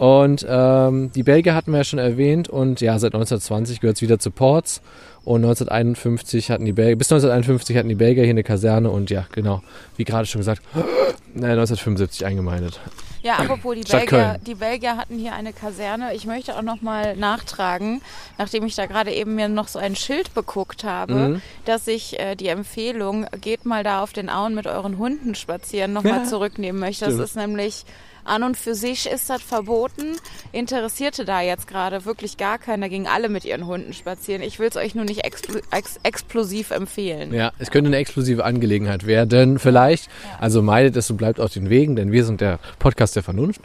[0.00, 4.02] Und ähm, die Belgier hatten wir ja schon erwähnt und ja, seit 1920 gehört es
[4.02, 4.80] wieder zu Ports.
[5.24, 9.26] Und 1951 hatten die Belgier, bis 1951 hatten die Belgier hier eine Kaserne und ja,
[9.32, 9.60] genau,
[9.98, 10.62] wie gerade schon gesagt,
[11.34, 12.80] 1975 eingemeindet.
[13.22, 14.40] Ja, apropos die Stadt Belgier, Köln.
[14.46, 16.14] die Belgier hatten hier eine Kaserne.
[16.14, 18.00] Ich möchte auch noch mal nachtragen,
[18.38, 21.42] nachdem ich da gerade eben mir noch so ein Schild beguckt habe, Mhm.
[21.66, 25.92] dass ich äh, die Empfehlung, geht mal da auf den Auen mit euren Hunden spazieren,
[25.92, 27.04] noch mal zurücknehmen möchte.
[27.04, 27.28] Das Stimmt.
[27.28, 27.84] ist nämlich
[28.30, 30.16] an und für sich ist das verboten.
[30.52, 34.42] Interessierte da jetzt gerade wirklich gar keiner, gingen alle mit ihren Hunden spazieren.
[34.42, 37.34] Ich will es euch nur nicht expl ex explosiv empfehlen.
[37.34, 40.08] Ja, es könnte eine explosive Angelegenheit werden, vielleicht.
[40.38, 43.60] Also meidet es und bleibt auf den Wegen, denn wir sind der Podcast der Vernunft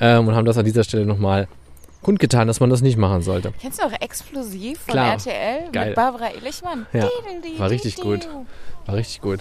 [0.00, 1.48] ähm, und haben das an dieser Stelle nochmal
[2.02, 3.52] kundgetan, dass man das nicht machen sollte.
[3.60, 5.12] Kennst du auch Explosiv von Klar.
[5.12, 5.86] RTL Geil.
[5.86, 6.86] mit Barbara Illichmann?
[6.92, 7.08] Ja,
[7.58, 8.28] war richtig gut.
[8.86, 9.40] War richtig gut.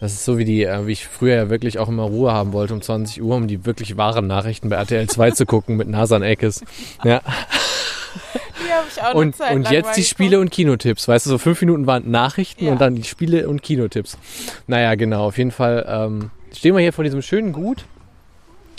[0.00, 2.52] Das ist so wie die, äh, wie ich früher ja wirklich auch immer Ruhe haben
[2.52, 5.88] wollte um 20 Uhr, um die wirklich wahren Nachrichten bei RTL 2 zu gucken mit
[5.88, 6.62] Nasan Eckes.
[7.02, 7.20] Ja.
[8.66, 10.02] Die habe ich auch eine Und, Zeit und jetzt die.
[10.04, 11.06] Spiele und Kinotipps.
[11.08, 12.72] Weißt du, so fünf Minuten waren Nachrichten Ja.
[12.72, 14.18] und dann die Spiele und Kinotipps.
[14.66, 15.26] Naja, genau.
[15.26, 17.84] Auf jeden Fall ähm, stehen wir hier vor diesem schönen Gut.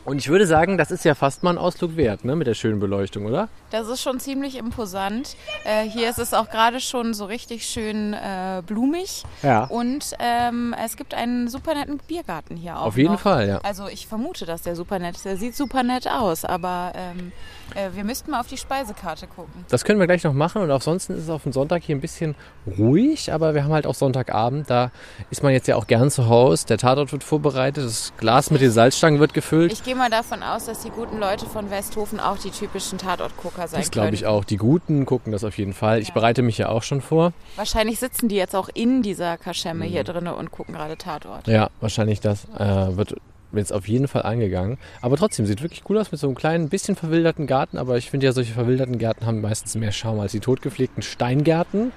[0.07, 2.53] Und ich würde sagen, das ist ja fast mal ein Ausflug wert, ne, mit der
[2.53, 3.49] schönen Beleuchtung, oder?
[3.71, 5.35] Das ist schon ziemlich imposant.
[5.65, 9.25] Äh, hier ist es auch gerade schon so richtig schön äh, blumig.
[9.43, 9.65] Ja.
[9.65, 12.85] Und ähm, es gibt einen super netten Biergarten hier auch.
[12.85, 13.19] Auf jeden noch.
[13.19, 13.57] Fall, ja.
[13.63, 15.25] Also ich vermute, dass der super nett ist.
[15.25, 17.33] Der sieht super nett aus, aber ähm,
[17.77, 19.65] äh, wir müssten mal auf die Speisekarte gucken.
[19.69, 22.01] Das können wir gleich noch machen und ansonsten ist es auf dem Sonntag hier ein
[22.01, 22.35] bisschen
[22.77, 24.91] ruhig, aber wir haben halt auch Sonntagabend, da
[25.29, 28.61] ist man jetzt ja auch gern zu Hause, der Tatort wird vorbereitet, das Glas mit
[28.61, 29.71] den Salzstangen wird gefüllt.
[29.71, 33.67] Ich gehe mal davon aus, dass die guten Leute von Westhofen auch die typischen Tatortgucker
[33.67, 34.43] sein das glaube ich auch.
[34.43, 35.99] Die Guten gucken das auf jeden Fall.
[36.01, 36.13] Ich Ja.
[36.13, 37.31] bereite mich ja auch schon vor.
[37.55, 39.89] Wahrscheinlich sitzen die jetzt auch in dieser Kaschemme Mhm.
[39.89, 41.47] hier drinne und gucken gerade Tatort.
[41.47, 43.15] Ja, wahrscheinlich das äh, wird
[43.53, 44.77] jetzt auf jeden Fall angegangen.
[45.01, 47.77] Aber trotzdem sieht wirklich cool aus mit so einem kleinen, bisschen verwilderten Garten.
[47.77, 51.91] Aber ich finde ja, solche verwilderten Gärten haben meistens mehr Charme als die totgepflegten Steingärten,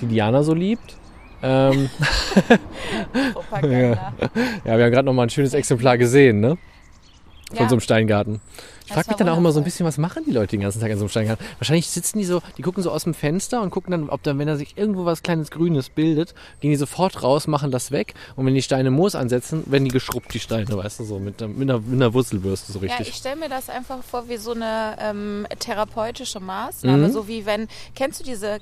[0.00, 0.96] die Diana so liebt.
[1.42, 1.88] Ähm,
[3.32, 4.12] Propaganda.
[4.64, 6.58] ja, wir haben gerade noch mal ein schönes Exemplar gesehen, ne?
[7.48, 7.68] Von Ja.
[7.68, 8.40] so einem Steingarten.
[8.90, 10.80] Ich frage mich dann auch immer so ein bisschen, was machen die Leute den ganzen
[10.80, 11.46] Tag in so einem Steingarten?
[11.58, 14.38] Wahrscheinlich sitzen die so, die gucken so aus dem Fenster und gucken dann, ob dann,
[14.38, 18.14] wenn da sich irgendwo was kleines Grünes bildet, gehen die sofort raus, machen das weg.
[18.36, 21.40] Und wenn die Steine Moos ansetzen, werden die geschrubbt, die Steine, weißt du, so mit,
[21.42, 23.10] einer- mit, einer, mit einer Wurzelbürste so Ja, richtig.
[23.10, 27.08] ich stelle mir das einfach vor wie so eine ähm, therapeutische Maßnahme.
[27.08, 27.12] Mhm.
[27.12, 28.58] So wie wenn, kennst du diese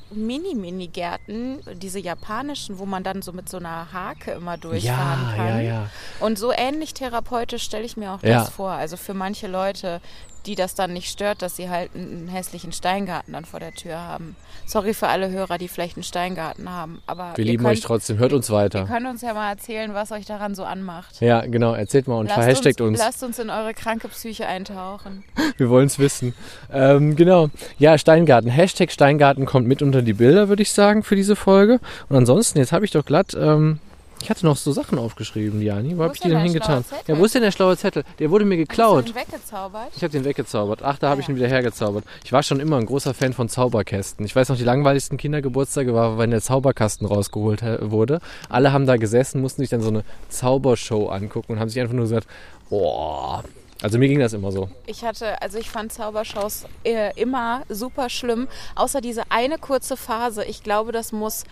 [0.69, 5.47] Mini-Mini-Gärten, diese japanischen, wo man dann so mit so einer Hake immer durchfahren ja, kann?
[5.49, 5.91] ja, ja.
[6.21, 8.41] Und so ähnlich therapeutisch stelle ich mir auch Ja.
[8.41, 8.71] das vor.
[8.71, 10.01] Also für manche Leute,
[10.47, 13.99] die das dann nicht stört, dass sie halt einen, hässlichen Steingarten dann vor der Tür
[13.99, 14.37] haben.
[14.67, 17.81] Sorry für alle Hörer, die vielleicht einen Steingarten haben, aber Wir ihr lieben könnt, euch
[17.83, 18.19] trotzdem.
[18.19, 18.85] Hört uns Ihr weiter.
[18.85, 21.21] könnt uns ja mal erzählen, was euch daran so anmacht.
[21.21, 21.75] Ja, genau.
[21.75, 22.99] Erzählt mal und verhashtagt uns.
[22.99, 25.25] Lasst uns in eure kranke Psyche eintauchen.
[25.57, 26.35] Wir wollen es wissen.
[26.73, 27.49] Ähm, genau.
[27.79, 28.51] Ja, Steingarten.
[28.51, 31.81] Hashtag Steingarten kommt mit unter die Bilder, würde ich sagen, für diese Folge.
[32.09, 33.81] Und ansonsten, jetzt habe ich doch glatt, ähm,
[34.21, 35.95] ich hatte noch so Sachen aufgeschrieben, Jani.
[35.95, 36.85] Wo, Wo habe ich die denn hingetan?
[37.07, 38.05] Ja, wo ist denn der schlaue Zettel?
[38.19, 39.05] Der wurde mir Hast geklaut.
[39.07, 39.91] du ihn weggezaubert?
[39.97, 40.81] Ich habe den weggezaubert.
[40.83, 41.33] Ach, da habe ich ja.
[41.33, 42.05] ihn wieder hergezaubert.
[42.25, 44.25] Ich war schon immer ein großer Fan von Zauberkästen.
[44.27, 48.21] Ich weiß noch, die langweiligsten Kindergeburtstage war, wenn der Zauberkasten rausgeholt he- wurde.
[48.49, 51.95] Alle haben da gesessen, mussten sich dann so eine Zaubershow angucken und haben sich einfach
[51.95, 52.27] nur gesagt,
[52.71, 53.43] boah.
[53.81, 54.69] Also mir ging das immer so.
[54.87, 60.45] Ich hatte, also ich fand Zaubershows äh, immer super schlimm, außer diese eine kurze Phase.
[60.45, 61.45] Ich glaube, das muss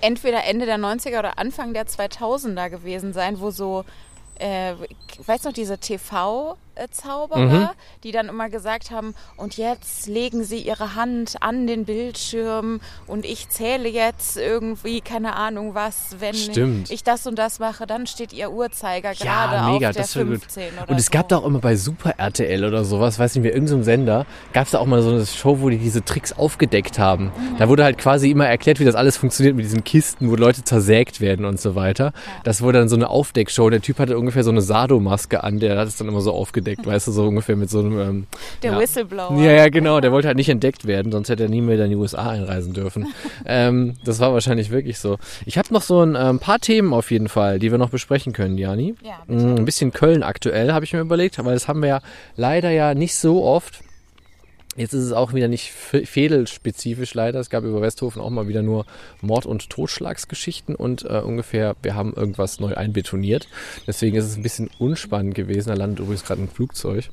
[0.00, 3.84] entweder Ende der 90er oder Anfang der 2000er gewesen sein, wo so,
[4.38, 5.78] äh, ich weiß noch, diese
[6.76, 7.68] TV-Zauberer, Mhm.
[8.04, 13.24] die dann immer gesagt haben, und jetzt legen sie ihre Hand an den Bildschirm und
[13.24, 16.90] ich zähle jetzt irgendwie, keine Ahnung was, wenn Stimmt.
[16.90, 20.24] ich das und das mache, dann steht ihr Uhrzeiger gerade mega, auf der das war
[20.24, 20.40] gut.
[20.40, 21.28] 15 oder Und es gab so.
[21.28, 24.72] da auch immer bei Super RTL oder sowas, weiß nicht mehr, irgendeinem Sender, gab es
[24.72, 27.32] da auch mal so eine Show, wo die diese Tricks aufgedeckt haben.
[27.58, 30.64] Da wurde halt quasi immer erklärt, wie das alles funktioniert mit diesen Kisten, wo Leute
[30.64, 32.12] zersägt werden und so weiter.
[32.44, 33.70] Das wurde dann so eine Aufdeckshow.
[33.70, 36.65] Der Typ hatte ungefähr so eine Sado-Maske an, der hat es dann immer so aufgedeckt,
[36.66, 37.98] weißt du, so ungefähr mit so einem...
[37.98, 38.26] Ähm,
[38.62, 38.78] Der ja.
[38.80, 39.40] Whistleblower.
[39.40, 40.00] Ja, ja, genau.
[40.00, 42.72] Der wollte halt nicht entdeckt werden, sonst hätte er nie mehr in die USA einreisen
[42.72, 43.06] dürfen.
[43.46, 45.18] ähm, das war wahrscheinlich wirklich so.
[45.44, 48.32] Ich habe noch so ein ähm, paar Themen auf jeden Fall, die wir noch besprechen
[48.32, 48.94] können, Jani.
[49.02, 49.46] Ja, bitte.
[49.46, 52.00] Mm, Ein bisschen Köln aktuell, habe ich mir überlegt, weil das haben wir ja
[52.36, 53.80] leider ja nicht so oft.
[54.76, 57.40] Jetzt ist es auch wieder nicht fädelspezifisch leider.
[57.40, 58.86] Es gab über Westhofen auch mal wieder nur
[59.20, 63.48] Mord- und Totschlagsgeschichten und äh, ungefähr, wir haben irgendwas neu einbetoniert.
[63.86, 65.68] Deswegen ist es ein bisschen unspannend gewesen.
[65.68, 67.10] Da landet übrigens gerade ein Flugzeug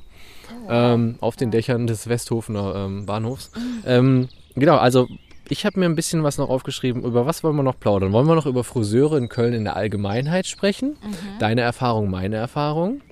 [0.68, 3.50] ähm, auf den Dächern des Westhofener ähm, Bahnhofs.
[3.86, 5.08] Ähm, genau, also
[5.48, 7.02] ich habe mir ein bisschen was noch aufgeschrieben.
[7.04, 8.12] Über was wollen wir noch plaudern?
[8.12, 10.96] Wollen wir noch über Friseure in Köln in der Allgemeinheit sprechen?
[11.38, 13.02] Deine Erfahrung, meine Erfahrung.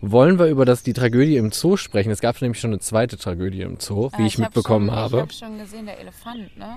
[0.00, 2.10] Wollen wir über das, die Tragödie im Zoo sprechen?
[2.10, 4.96] Es gab nämlich schon eine zweite Tragödie im Zoo, wie Ah, ich, hab mitbekommen schon,
[4.96, 5.16] habe.
[5.16, 6.76] Ich habe schon gesehen, der Elefant, ne?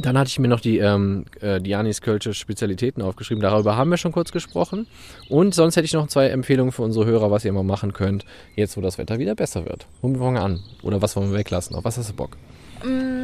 [0.00, 3.42] Dann hatte ich mir noch die ähm, äh, Dianis Kölsche Spezialitäten aufgeschrieben.
[3.42, 4.86] Darüber haben wir schon kurz gesprochen.
[5.28, 8.24] Und sonst hätte ich noch zwei Empfehlungen für unsere Hörer, was ihr mal machen könnt,
[8.54, 9.86] jetzt wo das Wetter wieder besser wird.
[10.02, 10.60] Womit fangen wir an?
[10.82, 11.74] Oder was wollen wir weglassen?
[11.74, 12.36] Auf was hast du Bock?
[12.84, 13.17] Mm,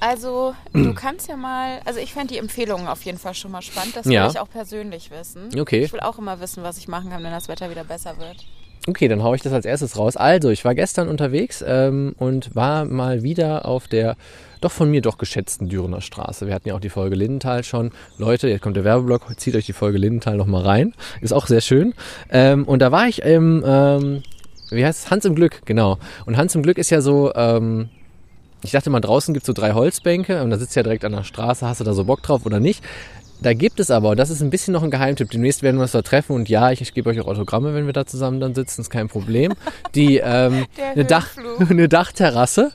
[0.00, 3.62] Also, du kannst ja mal, also ich fände die Empfehlungen auf jeden Fall schon mal
[3.62, 3.96] spannend.
[3.96, 4.28] Das will Ja.
[4.28, 5.48] ich auch persönlich wissen.
[5.58, 5.84] Okay.
[5.84, 8.36] Ich will auch immer wissen, was ich machen kann, wenn das Wetter wieder besser wird.
[8.86, 10.16] Okay, dann haue ich das als erstes raus.
[10.16, 14.16] Also, ich war gestern unterwegs ähm, und war mal wieder auf der
[14.60, 16.46] doch von mir doch geschätzten Dürener Straße.
[16.46, 17.92] Wir hatten ja auch die Folge Lindenthal schon.
[18.18, 20.94] Leute, jetzt kommt der Werbeblock, zieht euch die Folge Lindenthal nochmal rein.
[21.20, 21.92] Ist auch sehr schön.
[22.30, 24.22] Ähm, und da war ich im, ähm,
[24.70, 25.10] wie heißt es?
[25.10, 25.98] Hans im Glück, genau.
[26.24, 27.88] Und Hans im Glück ist ja so, ähm,
[28.64, 31.24] ich dachte mal, draußen gibt's so drei Holzbänke und da sitzt ja direkt an der
[31.24, 32.82] Straße, hast du da so Bock drauf oder nicht?
[33.42, 35.82] Da gibt es aber, und das ist ein bisschen noch ein Geheimtipp, demnächst werden wir
[35.82, 38.40] uns da treffen und ja, ich, ich gebe euch auch Autogramme, wenn wir da zusammen
[38.40, 39.52] dann sitzen, ist kein Problem.
[39.94, 41.28] Die, ähm, eine, Dach,
[41.68, 42.72] eine Dachterrasse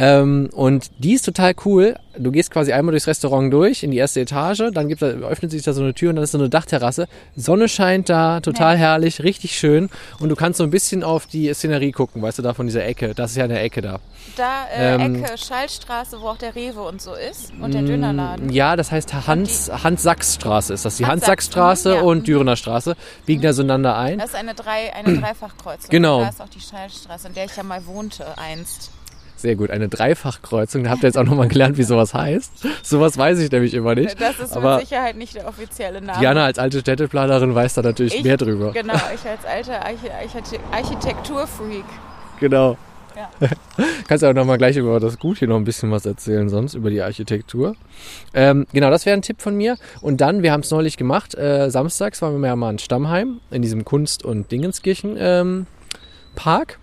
[0.00, 1.96] ähm, und die ist total cool.
[2.16, 5.50] Du gehst quasi einmal durchs Restaurant durch in die erste Etage, dann gibt, da, öffnet
[5.50, 7.08] sich da so eine Tür und dann ist so eine Dachterrasse.
[7.34, 11.52] Sonne scheint da, total herrlich, richtig schön und du kannst so ein bisschen auf die
[11.52, 13.12] Szenerie gucken, weißt du, da von dieser Ecke.
[13.14, 13.98] Das ist ja eine Ecke da.
[14.36, 18.50] Da äh, Ähm, Ecke Schallstraße, wo auch der Rewe und so ist und der Dönerladen.
[18.50, 20.96] Ja, das heißt Hans, Hans-Sachs-Straße ist das.
[20.96, 22.02] Die Hans-Sachs, Hans-Sachs-Straße mhm, ja.
[22.02, 24.18] und Dürener Straße biegen da zueinander ein.
[24.18, 25.90] Das ist eine, drei, eine Dreifachkreuzung.
[25.90, 26.18] Genau.
[26.18, 28.92] Und Da ist auch die Schallstraße, in der ich ja mal wohnte einst.
[29.38, 30.82] Sehr gut, eine Dreifachkreuzung.
[30.82, 32.52] Da habt ihr jetzt auch nochmal gelernt, wie sowas heißt.
[32.82, 34.20] Sowas weiß ich nämlich immer nicht.
[34.20, 36.18] Das ist Aber mit Sicherheit nicht der offizielle Name.
[36.18, 38.72] Diana als alte Städteplanerin weiß da natürlich ich, mehr drüber.
[38.72, 41.84] Genau, ich als alter Archi Archite Architekturfreak.
[42.40, 42.76] Genau.
[43.16, 43.30] Ja.
[44.08, 46.74] Kannst du auch nochmal gleich über das Gut hier noch ein bisschen was erzählen, sonst
[46.74, 47.76] über die Architektur.
[48.34, 49.76] Ähm, genau, das wäre ein Tipp von mir.
[50.00, 53.40] Und dann, wir haben es neulich gemacht, äh, samstags waren wir ja mal in Stammheim,
[53.52, 55.66] in diesem Kunst- und Dingenskirchen ähm,
[56.34, 56.78] Park.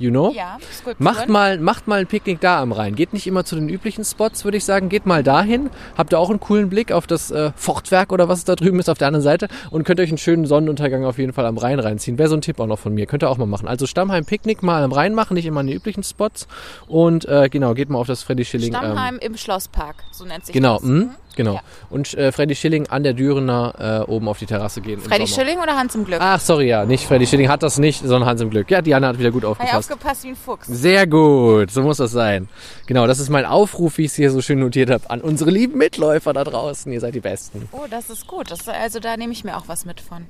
[0.00, 0.32] You know?
[0.34, 1.04] Ja, Skulpturen.
[1.04, 2.94] Macht mal, macht mal ein Picknick da am Rhein.
[2.94, 4.88] Geht nicht immer zu den üblichen Spots, würde ich sagen.
[4.88, 5.68] Geht mal dahin.
[5.96, 8.78] Habt ihr auch einen coolen Blick auf das äh, Fortwerk oder was es da drüben
[8.80, 11.58] ist auf der anderen Seite und könnt euch einen schönen Sonnenuntergang auf jeden Fall am
[11.58, 12.16] Rhein reinziehen.
[12.16, 13.04] Wäre so ein Tipp auch noch von mir.
[13.04, 13.68] Könnt ihr auch mal machen.
[13.68, 16.48] Also Stammheim Picknick mal am Rhein machen, nicht immer an die üblichen Spots.
[16.88, 18.72] Und äh, genau, geht mal auf das Freddy Schilling.
[18.72, 20.84] ähm, Stammheim im Schlosspark, so nennt sich Genau, das.
[20.84, 21.54] mhm, genau.
[21.54, 21.60] Ja.
[21.90, 25.00] Und äh, Freddy Schilling an der Dürener äh, oben auf die Terrasse gehen.
[25.00, 25.26] Freddy.
[25.26, 26.18] Schilling oder Hans im Glück?
[26.20, 28.70] Ach, sorry, ja, nicht Freddy Schilling hat das nicht, sondern Hans im Glück.
[28.70, 29.92] Ja, Diana hat wieder gut aufgepasst.
[29.92, 30.66] aufgepasst wie ein Fuchs.
[30.66, 32.48] Sehr gut, so muss das sein.
[32.86, 35.50] Genau, das ist mein Aufruf, wie ich es hier so schön notiert habe, an unsere
[35.50, 36.90] lieben Mitläufer da draußen.
[36.92, 37.68] Ihr seid die Besten.
[37.72, 38.50] Oh, das ist gut.
[38.50, 40.26] Das, also da nehme ich mir auch was mit von.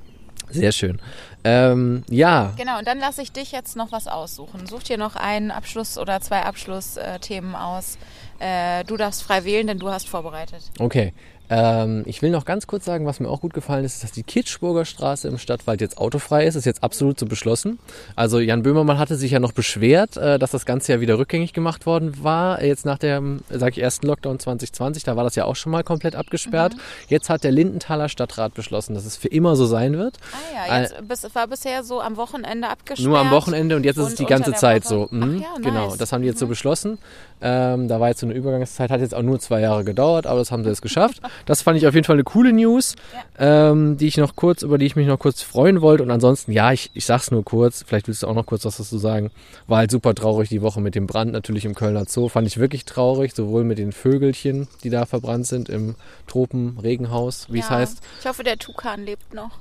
[0.49, 0.99] Sehr schön.
[1.45, 4.67] Ähm, ja, Genau, und dann lasse ich dich jetzt noch was aussuchen.
[4.67, 7.97] Such dir noch einen Abschluss oder zwei Abschlussthemen aus.
[8.41, 10.63] Äh, du darfst frei wählen, denn du hast vorbereitet.
[10.79, 11.13] okay.
[11.53, 14.11] Ähm, ich will noch ganz kurz sagen, was mir auch gut gefallen ist, ist, dass
[14.13, 16.55] die Kitschburger Straße im Stadtwald jetzt autofrei ist.
[16.55, 17.77] Ist jetzt absolut so beschlossen.
[18.15, 21.51] Also Jan Böhmermann hatte sich ja noch beschwert, äh, dass das Ganze ja wieder rückgängig
[21.51, 22.63] gemacht worden war.
[22.63, 25.83] Jetzt nach dem, sag ich, ersten Lockdown 2020, da war das ja auch schon mal
[25.83, 26.73] komplett abgesperrt.
[27.09, 30.17] Jetzt hat der Lindenthaler Stadtrat beschlossen, dass es für immer so sein wird.
[30.31, 33.05] Ah ja, jetzt es war bisher so am Wochenende abgesperrt.
[33.09, 35.15] Nur am Wochenende und jetzt ist es Und die ganze Zeit Woche- so.
[35.15, 35.97] Mhm, ja, Genau, nice.
[35.97, 36.97] das haben die jetzt so beschlossen.
[37.41, 40.39] Ähm, da war jetzt so eine Übergangszeit, hat jetzt auch nur zwei Jahre gedauert, aber
[40.39, 41.19] das haben sie jetzt geschafft.
[41.45, 42.95] Das fand ich auf jeden Fall eine coole News,
[43.37, 46.03] ähm, die ich noch kurz, über die ich mich noch kurz freuen wollte.
[46.03, 48.77] Und ansonsten, ja, ich, ich sag's nur kurz, vielleicht willst du auch noch kurz was
[48.77, 49.31] dazu sagen.
[49.67, 52.29] War halt super traurig die Woche mit dem Brand natürlich im Kölner Zoo.
[52.29, 55.95] Fand ich wirklich traurig, sowohl mit den Vögelchen, die da verbrannt sind im
[56.27, 57.75] Tropenregenhaus, wie es Ja.
[57.75, 58.01] heißt.
[58.19, 59.51] Ich hoffe, der Tukan lebt noch.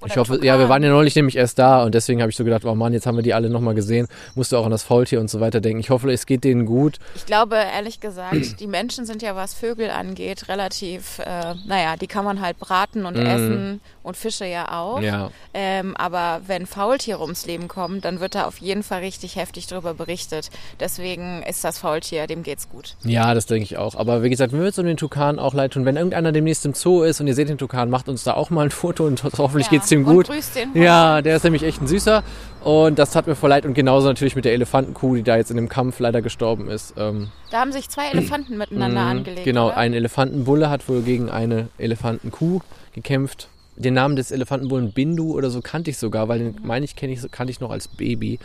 [0.00, 0.46] Oder Ich hoffe, Tukan.
[0.46, 2.74] ja, wir waren ja neulich nämlich erst da und deswegen habe ich so gedacht, oh
[2.74, 4.06] Mann, jetzt haben wir die alle nochmal gesehen.
[4.34, 5.80] Musste auch an das Faultier und so weiter denken.
[5.80, 6.98] Ich hoffe, es geht denen gut.
[7.14, 12.06] Ich glaube, ehrlich gesagt, die Menschen sind ja, was Vögel angeht, relativ, äh, naja, die
[12.06, 15.00] kann man halt braten und essen und Fische ja auch.
[15.00, 15.30] Ja.
[15.54, 19.66] Ähm, aber wenn Faultiere ums Leben kommen, dann wird da auf jeden Fall richtig heftig
[19.66, 20.50] drüber berichtet.
[20.80, 22.96] Deswegen ist das Faultier, dem geht's gut.
[23.04, 23.94] Ja, das denke ich auch.
[23.94, 25.84] Aber wie gesagt, mir wird so den Tukan auch leid tun.
[25.84, 28.50] Wenn irgendeiner demnächst im Zoo ist und ihr seht den Tukan, macht uns da auch
[28.50, 30.28] mal ein Foto und hoffentlich Ja, geht's dem und gut.
[30.74, 32.22] Ja, der ist nämlich echt ein Süßer.
[32.62, 33.64] Und das hat mir voll leid.
[33.64, 36.94] Und genauso natürlich mit der Elefantenkuh, die da jetzt in dem Kampf leider gestorben ist.
[36.96, 39.44] Ähm, Da haben sich zwei Elefanten miteinander mh, angelegt.
[39.44, 39.76] Genau, oder?
[39.76, 42.60] ein Elefantenbulle hat wohl gegen eine Elefantenkuh
[42.92, 43.48] gekämpft.
[43.76, 47.30] Den Namen des Elefantenbullen Bindu oder so kannte ich sogar, weil den meine ich, ich
[47.30, 48.38] kannte ich noch als Baby.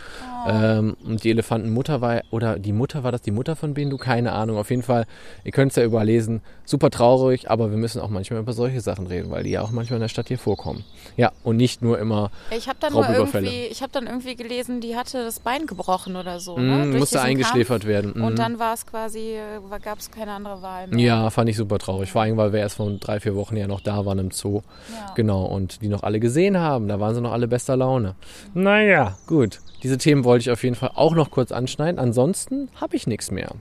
[0.48, 3.98] Ähm, und die Elefantenmutter war, oder die Mutter, war das die Mutter von Bindu?
[3.98, 4.58] Keine Ahnung.
[4.58, 5.06] Auf jeden Fall,
[5.44, 6.42] ihr könnt es ja überlesen.
[6.66, 9.72] Super traurig, aber wir müssen auch manchmal über solche Sachen reden, weil die ja auch
[9.72, 10.84] manchmal in der Stadt hier vorkommen.
[11.18, 13.48] Ja, und nicht nur immer Ich habe dann Raubüberfälle.
[13.48, 16.58] irgendwie, ich habe dann irgendwie gelesen, die hatte das Bein gebrochen oder so.
[16.58, 16.86] Ne?
[16.86, 17.86] Durch musste eingeschläfert Kampf.
[17.86, 18.14] werden.
[18.16, 18.24] Mm.
[18.24, 19.38] Und dann war es quasi,
[19.84, 21.00] gab es keine andere Wahl mehr.
[21.00, 22.12] Ja, fand ich super traurig.
[22.12, 24.62] Vor allem, weil wir erst vor drei, vier Wochen ja noch da waren im Zoo.
[24.90, 25.14] Ja.
[25.22, 26.88] Genau, und die noch alle gesehen haben.
[26.88, 28.16] Da waren sie noch alle bester Laune.
[28.56, 29.60] Naja, gut.
[29.84, 32.00] Diese Themen wollte ich auf jeden Fall auch noch kurz anschneiden.
[32.00, 33.52] Ansonsten habe ich nichts mehr.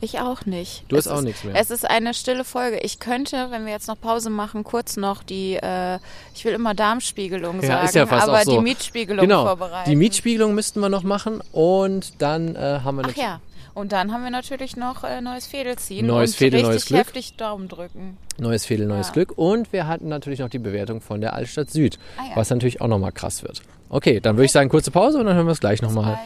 [0.00, 0.84] Ich auch nicht.
[0.88, 1.54] Du Es hast auch ist- nichts mehr.
[1.54, 2.78] Es ist eine stille Folge.
[2.78, 5.98] Ich könnte, wenn wir jetzt noch Pause machen, kurz noch die, äh,
[6.34, 8.52] ich will immer Darmspiegelung Ja, sagen, ist ja fast aber auch so.
[8.56, 9.90] die Mietspiegelung Genau, vorbereiten.
[9.90, 13.40] die Mietspiegelung müssten wir noch machen und dann äh, haben wir Ach nat- ja.
[13.74, 16.86] Und dann haben wir natürlich noch äh, neues Fädel ziehen Neues und Fädel, richtig neues
[16.86, 16.98] Glück.
[17.00, 18.18] heftig Daumen drücken.
[18.38, 19.12] neues Fädel, neues Ja.
[19.14, 22.36] Glück und wir hatten natürlich noch die Bewertung von der Altstadt Süd, Ah ja.
[22.36, 23.62] was natürlich auch nochmal krass wird.
[23.88, 26.18] Okay, dann würde ich sagen, kurze Pause und dann hören wir es gleich nochmal.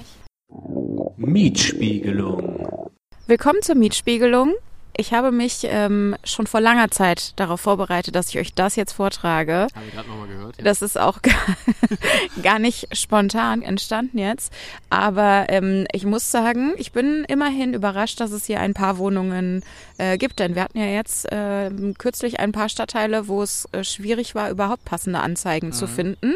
[1.16, 2.90] Mietspiegelung.
[3.26, 4.54] Willkommen zur Mietspiegelung.
[4.98, 8.92] Ich habe mich ähm, schon vor langer Zeit darauf vorbereitet, dass ich euch das jetzt
[8.92, 9.66] vortrage.
[9.74, 10.56] Haben wir gerade nochmal gehört.
[10.62, 11.34] Das ist auch gar,
[12.42, 14.52] gar nicht spontan entstanden jetzt.
[14.88, 19.62] Aber ähm, ich muss sagen, ich bin immerhin überrascht, dass es hier ein paar Wohnungen
[19.98, 20.38] äh, gibt.
[20.38, 24.50] Denn wir hatten ja jetzt äh, kürzlich ein paar Stadtteile, wo es äh, schwierig war,
[24.50, 26.34] überhaupt passende Anzeigen zu finden.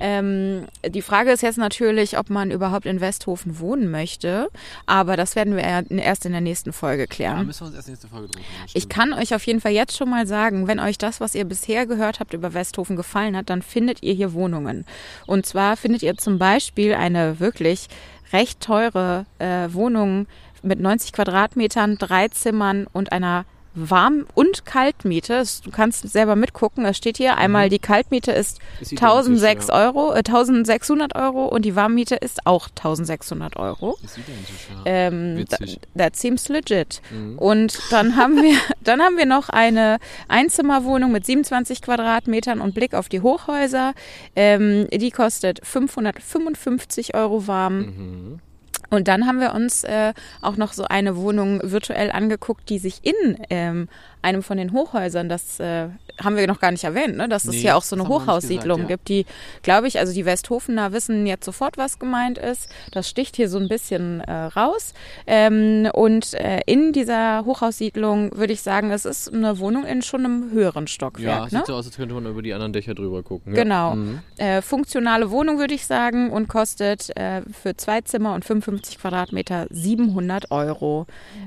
[0.00, 4.48] Ähm, die Frage ist jetzt natürlich, ob man überhaupt in Westhofen wohnen möchte.
[4.86, 7.46] Aber das werden wir erst in der nächsten Folge klären.
[7.46, 10.10] müssen wir uns erst nächste Folge kümmern, Ich kann euch auf jeden Fall jetzt schon
[10.10, 13.62] mal sagen, wenn euch das, was ihr bisher gehört habt über Westhofen gefallen hat, dann
[13.62, 14.84] findet ihr hier Wohnungen.
[15.26, 17.88] Und zwar findet ihr zum Beispiel eine wirklich
[18.32, 20.26] recht teure äh, Wohnung
[20.62, 23.44] mit 90 Quadratmetern, drei Zimmern und einer
[23.78, 25.42] Warm- und Kaltmiete.
[25.64, 26.84] Du kannst selber mitgucken.
[26.84, 29.74] Es steht hier einmal, die Kaltmiete ist Ist identisch, 1006 ja.
[29.74, 33.98] Euro, äh, 1600 Euro und die Warmmiete ist auch 1600 Euro.
[34.02, 34.82] Ist identisch, ja.
[34.84, 35.80] Ähm, Witzig.
[35.80, 37.00] that, that seems legit.
[37.10, 37.38] Mhm.
[37.38, 42.94] Und dann haben wir, dann haben wir noch eine Einzimmerwohnung mit 27 Quadratmetern und Blick
[42.94, 43.94] auf die Hochhäuser.
[44.34, 47.78] Ähm, die kostet 555 Euro warm.
[47.78, 48.40] Mhm.
[48.90, 53.00] Und dann haben wir uns äh, auch noch so eine Wohnung virtuell angeguckt, die sich
[53.04, 53.88] in ähm,
[54.22, 55.88] einem von den Hochhäusern, das äh,
[56.20, 57.28] haben wir noch gar nicht erwähnt, ne?
[57.28, 58.96] dass es Nee, hier auch so eine Hochhaussiedlung gesagt, ja.
[58.96, 59.26] gibt, die,
[59.62, 62.68] glaube ich, also die Westhofener wissen jetzt sofort, was gemeint ist.
[62.90, 64.94] Das sticht hier so ein bisschen äh, raus.
[65.26, 70.24] Ähm, und äh, in dieser Hochhaussiedlung würde ich sagen, es ist eine Wohnung in schon
[70.24, 71.50] einem höheren Ja, Stockwerk.
[71.50, 71.64] sieht ne?
[71.66, 73.54] so aus, als könnte man über die anderen Dächer drüber gucken.
[73.54, 73.62] Ja.
[73.62, 73.94] Genau.
[73.94, 74.20] Mhm.
[74.38, 79.66] Äh, funktionale Wohnung, würde ich sagen, und kostet äh, für zwei Zimmer und 55 Quadratmeter
[79.70, 81.06] 700 Euro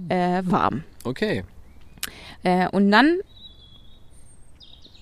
[0.10, 0.84] äh, warm.
[1.04, 1.44] Okay.
[2.43, 3.19] Äh, und dann,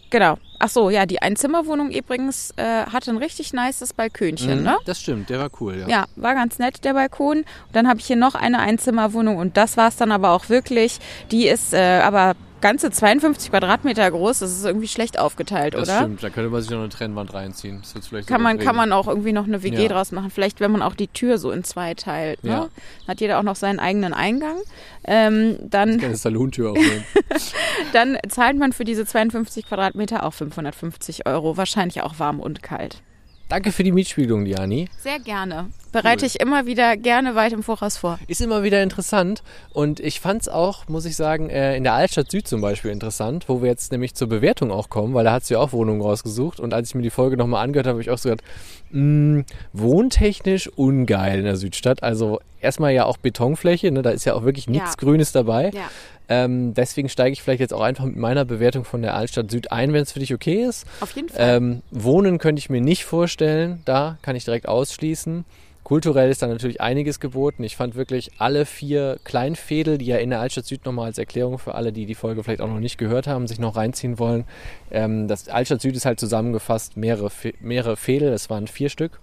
[0.09, 0.37] genau.
[0.61, 4.77] Ach so, ja, die Einzimmerwohnung übrigens äh, hatte ein richtig nices Balkönchen, Mhm, ne?
[4.85, 5.87] Das stimmt, der war cool, ja.
[5.87, 7.37] Ja, war ganz nett, der Balkon.
[7.39, 10.99] Und dann habe ich hier noch eine Einzimmerwohnung und das war's dann aber auch wirklich.
[11.31, 14.39] Die ist äh, aber ganze 52 Quadratmeter groß.
[14.39, 15.99] Das ist irgendwie schlecht aufgeteilt, Das oder?
[15.99, 17.81] stimmt, da könnte man sich noch eine Trennwand reinziehen.
[17.93, 19.87] Das vielleicht Kann man, kann man auch irgendwie noch eine WG Ja.
[19.89, 20.29] draus machen.
[20.29, 22.43] Vielleicht, wenn man auch die Tür so in zwei teilt.
[22.43, 22.51] Ne?
[22.51, 22.69] Ja.
[23.07, 24.57] Hat jeder auch noch seinen eigenen Eingang.
[25.05, 27.03] Ähm, dann, Keine Salontür aufnehmen.
[27.93, 31.57] dann zahlt man für diese 52 Quadratmeter auch 550 Euro.
[31.57, 33.01] Wahrscheinlich auch warm und kalt.
[33.49, 34.87] Danke für die Mietspiegelung, Diani.
[34.99, 35.69] Sehr gerne.
[35.91, 36.27] Bereite Cool.
[36.27, 38.19] ich immer wieder gerne weit im Voraus vor.
[38.27, 39.41] Ist immer wieder interessant
[39.73, 42.91] und ich fand es auch, muss ich sagen, äh, in der Altstadt Süd zum Beispiel
[42.91, 45.71] interessant, wo wir jetzt nämlich zur Bewertung auch kommen, weil da hat sie ja auch
[45.73, 48.29] Wohnungen rausgesucht und als ich mir die Folge nochmal angehört habe, habe ich auch so
[48.29, 48.45] gedacht,
[48.91, 52.03] mh, wohntechnisch ungeil in der Südstadt.
[52.03, 54.95] Also erstmal ja auch Betonfläche, ne, da ist ja auch wirklich nichts Ja.
[54.97, 55.71] Grünes dabei.
[55.73, 55.89] Ja.
[56.27, 59.71] Ähm, deswegen steige ich vielleicht jetzt auch einfach mit meiner Bewertung von der Altstadt Süd
[59.71, 60.85] ein, wenn es für dich okay ist.
[61.01, 61.57] Auf jeden Fall.
[61.57, 65.45] Ähm, Wohnen könnte ich mir nicht vorstellen, da kann ich direkt ausschließen.
[65.83, 67.63] Kulturell ist da natürlich einiges geboten.
[67.63, 71.57] Ich fand wirklich alle vier Kleinfädel, die ja in der Altstadt Süd nochmal als Erklärung
[71.57, 74.43] für alle, die die Folge vielleicht auch noch nicht gehört haben, sich noch reinziehen wollen.
[74.91, 79.19] Ähm, das Altstadt Süd ist halt zusammengefasst mehrere, mehrere Fädel, es waren vier Stück.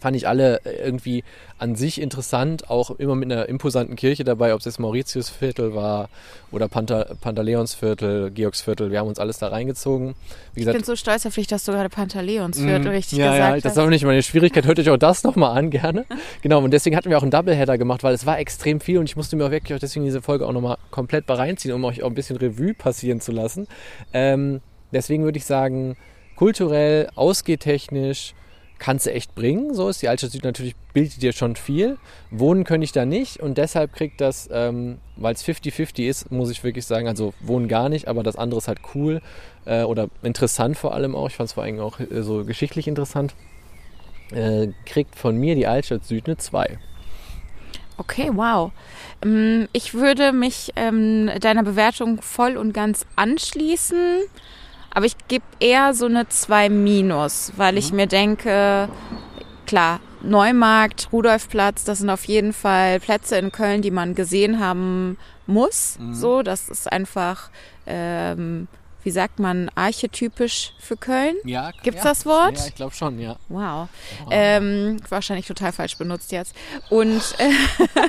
[0.00, 1.24] Fand ich alle äh, irgendwie
[1.58, 6.08] an sich interessant, auch immer mit einer imposanten Kirche dabei, ob es jetzt Mauritiusviertel war
[6.52, 8.90] oder Panta Pantaleonsviertel, Georgsviertel.
[8.90, 10.14] Wir haben uns alles da reingezogen.
[10.54, 13.18] Wie ich gesagt, bin so stolz auf dich, dass du gerade Pantaleons für Mm, richtig
[13.18, 13.72] ja, gesagt ja, das hast.
[13.72, 14.66] ist auch nicht meine Schwierigkeit.
[14.66, 16.04] Hört euch auch das nochmal an, gerne.
[16.42, 19.06] Genau, und deswegen hatten wir auch einen Doubleheader gemacht, weil es war extrem viel und
[19.08, 21.84] ich musste mir auch wirklich auch deswegen diese Folge auch nochmal komplett bei reinziehen, um
[21.84, 23.66] euch auch ein bisschen Revue passieren zu lassen.
[24.12, 24.60] Ähm,
[24.92, 25.96] deswegen würde ich sagen,
[26.36, 28.34] kulturell, ausgehtechnisch,
[28.78, 29.74] kannst du echt bringen.
[29.74, 31.98] So ist die Altstadt Süd natürlich, bildet dir schon viel.
[32.30, 36.50] Wohnen könnte ich da nicht und deshalb kriegt das, ähm, weil es 50-50 ist, muss
[36.50, 39.20] ich wirklich sagen, also wohnen gar nicht, aber das andere ist halt cool
[39.64, 41.28] äh, oder interessant vor allem auch.
[41.28, 43.34] Ich fand es vor allem auch äh, so geschichtlich interessant.
[44.30, 46.78] Äh, kriegt von mir die Altstadt Süd eine 2.
[47.96, 48.70] Okay, wow.
[49.24, 54.20] Ähm, Ich würde mich ähm, deiner Bewertung voll und ganz anschließen,
[54.90, 58.88] aber ich gebe eher so eine 2 minus, weil ich mir denke,
[59.66, 65.16] klar, Neumarkt, Rudolfplatz, das sind auf jeden Fall Plätze in Köln, die man gesehen haben
[65.46, 65.98] muss.
[66.12, 67.50] So, das ist einfach,
[67.86, 68.66] ähm,
[69.04, 71.36] wie sagt man, archetypisch für Köln.
[71.44, 72.58] Ja, Gibt's das Wort?
[72.58, 73.36] Ja, ich glaube schon, ja.
[73.48, 73.88] Wow.
[74.30, 76.54] Ähm, wahrscheinlich total falsch benutzt jetzt.
[76.90, 77.52] Und äh,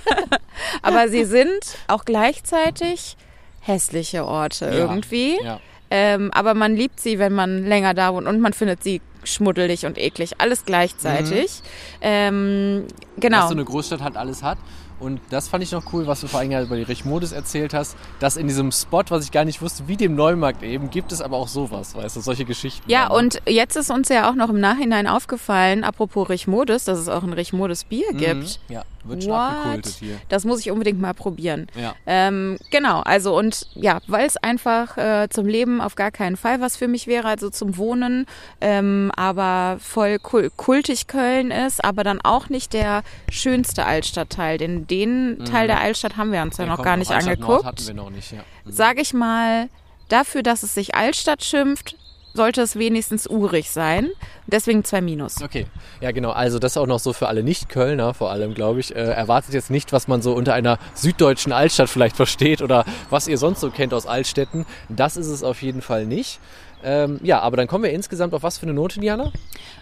[0.82, 3.16] aber sie sind auch gleichzeitig
[3.62, 4.72] hässliche Orte Ja.
[4.72, 5.38] irgendwie.
[5.44, 5.60] ja.
[5.92, 9.86] Ähm, aber man liebt sie, wenn man länger da wohnt und man findet sie schmuddelig
[9.86, 10.34] und eklig.
[10.38, 11.62] Alles gleichzeitig.
[12.02, 12.86] Ähm,
[13.18, 13.40] genau.
[13.40, 14.58] dass so eine Großstadt halt alles hat.
[15.00, 17.96] Und das fand ich noch cool, was du vor allem über die Richmodis erzählt hast,
[18.20, 21.22] dass in diesem Spot, was ich gar nicht wusste, wie dem Neumarkt eben, gibt es
[21.22, 22.90] aber auch sowas, weißt du, solche Geschichten.
[22.90, 27.08] Ja, und jetzt ist uns ja auch noch im Nachhinein aufgefallen, apropos Richmodis, dass es
[27.08, 28.60] auch ein Richmodis Bier gibt.
[28.68, 28.74] Mhm.
[28.74, 29.40] Ja, wird schon What?
[29.40, 30.18] abgekultet hier.
[30.30, 31.68] Das muss ich unbedingt mal probieren.
[31.76, 31.96] Ja.
[32.06, 36.62] Ähm, genau, also und ja, weil es einfach äh, zum Leben auf gar keinen Fall
[36.62, 38.26] was für mich wäre, also zum Wohnen,
[38.62, 44.88] ähm, aber voll kul kultig Köln ist, aber dann auch nicht der schönste Altstadtteil, denn
[44.88, 47.66] den Teil der Altstadt haben wir uns ja Ja, noch komm, gar nicht Altstadt Nord
[47.66, 47.88] hatten angeguckt.
[47.88, 48.40] wir noch nicht, ja.
[48.66, 48.72] Mhm.
[48.72, 49.70] Sag ich mal,
[50.10, 51.96] dafür, dass es sich Altstadt schimpft,
[52.34, 54.10] sollte es wenigstens urig sein.
[54.48, 55.42] Deswegen zwei Minus.
[55.42, 55.66] Okay,
[56.02, 58.96] ja genau, also das auch noch so für alle Nicht-Kölner vor allem, glaube ich.
[58.96, 63.28] Äh, erwartet jetzt nicht, was man so unter einer süddeutschen Altstadt vielleicht versteht oder was
[63.28, 64.66] ihr sonst so kennt aus Altstädten.
[64.90, 66.40] Das ist es auf jeden Fall nicht.
[66.82, 69.34] Ähm, ja, aber dann kommen wir insgesamt auf was für eine Note, Diana?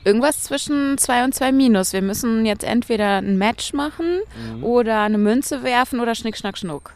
[0.04, 1.94] Irgendwas zwischen zwei und zwei Minus.
[1.94, 4.22] Wir müssen jetzt entweder ein Match machen
[4.56, 4.64] Mhm.
[4.64, 6.94] oder eine Münze werfen oder Schnick, Schnack, Schnuck.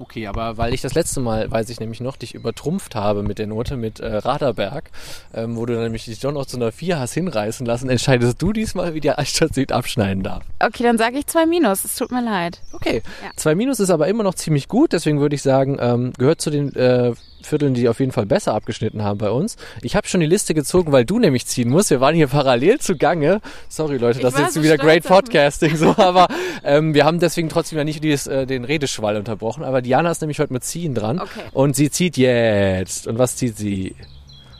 [0.00, 3.38] Okay, aber weil ich das letzte Mal, weiß ich nämlich noch, dich übertrumpft habe mit
[3.38, 4.90] der Note mit äh, Raderberg,
[5.34, 8.52] ähm, wo du nämlich dich doch noch zu einer 4 hast hinreißen lassen, entscheidest du
[8.52, 10.42] diesmal, wie die Altstadt Süd abschneiden darf.
[10.58, 11.84] Okay, dann sage ich zwei Minus.
[11.84, 12.60] Es tut mir leid.
[12.72, 13.30] Okay, Ja.
[13.36, 16.50] zwei Minus ist aber immer noch ziemlich gut, deswegen würde ich sagen, ähm, gehört zu
[16.50, 17.12] den äh,
[17.42, 19.56] Vierteln, die auf jeden Fall besser abgeschnitten haben bei uns.
[19.82, 21.90] Ich habe schon die Liste gezogen, weil du nämlich ziehen musst.
[21.90, 23.40] Wir waren hier parallel zugange.
[23.68, 25.04] Sorry Leute, das ist jetzt so wieder great.
[25.04, 26.28] Podcasting, so, aber
[26.64, 29.64] ähm, wir haben deswegen trotzdem ja nicht dieses, äh, den Redeschwall unterbrochen.
[29.64, 31.40] Aber Diana ist nämlich heute mit Ziehen dran Okay.
[31.52, 33.06] und sie zieht jetzt.
[33.06, 33.96] Und was zieht sie?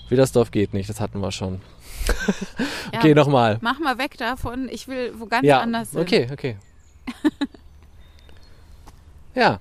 [0.09, 1.61] Widersdorf geht nicht, das hatten wir schon.
[2.93, 3.59] Ja, Okay, nochmal.
[3.61, 4.69] Mach mal weg davon.
[4.71, 6.01] Ich will wo ganz Ja, anders hin.
[6.01, 6.57] okay, okay.
[9.35, 9.61] ja,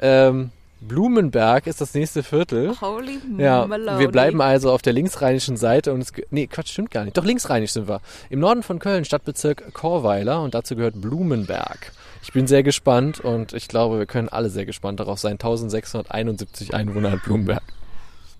[0.00, 0.50] ähm,
[0.80, 2.74] Blumenberg ist das nächste Viertel.
[2.80, 3.68] Holy Ja,
[3.98, 7.16] wir bleiben also auf der linksrheinischen Seite und es, nee, Quatsch, stimmt gar nicht.
[7.16, 8.00] Doch linksrheinisch sind wir.
[8.30, 11.92] Im Norden von Köln, Stadtbezirk Chorweiler und dazu gehört Blumenberg.
[12.22, 15.32] Ich bin sehr gespannt und ich glaube, wir können alle sehr gespannt darauf sein.
[15.32, 17.62] 1671 Einwohner hat Blumenberg.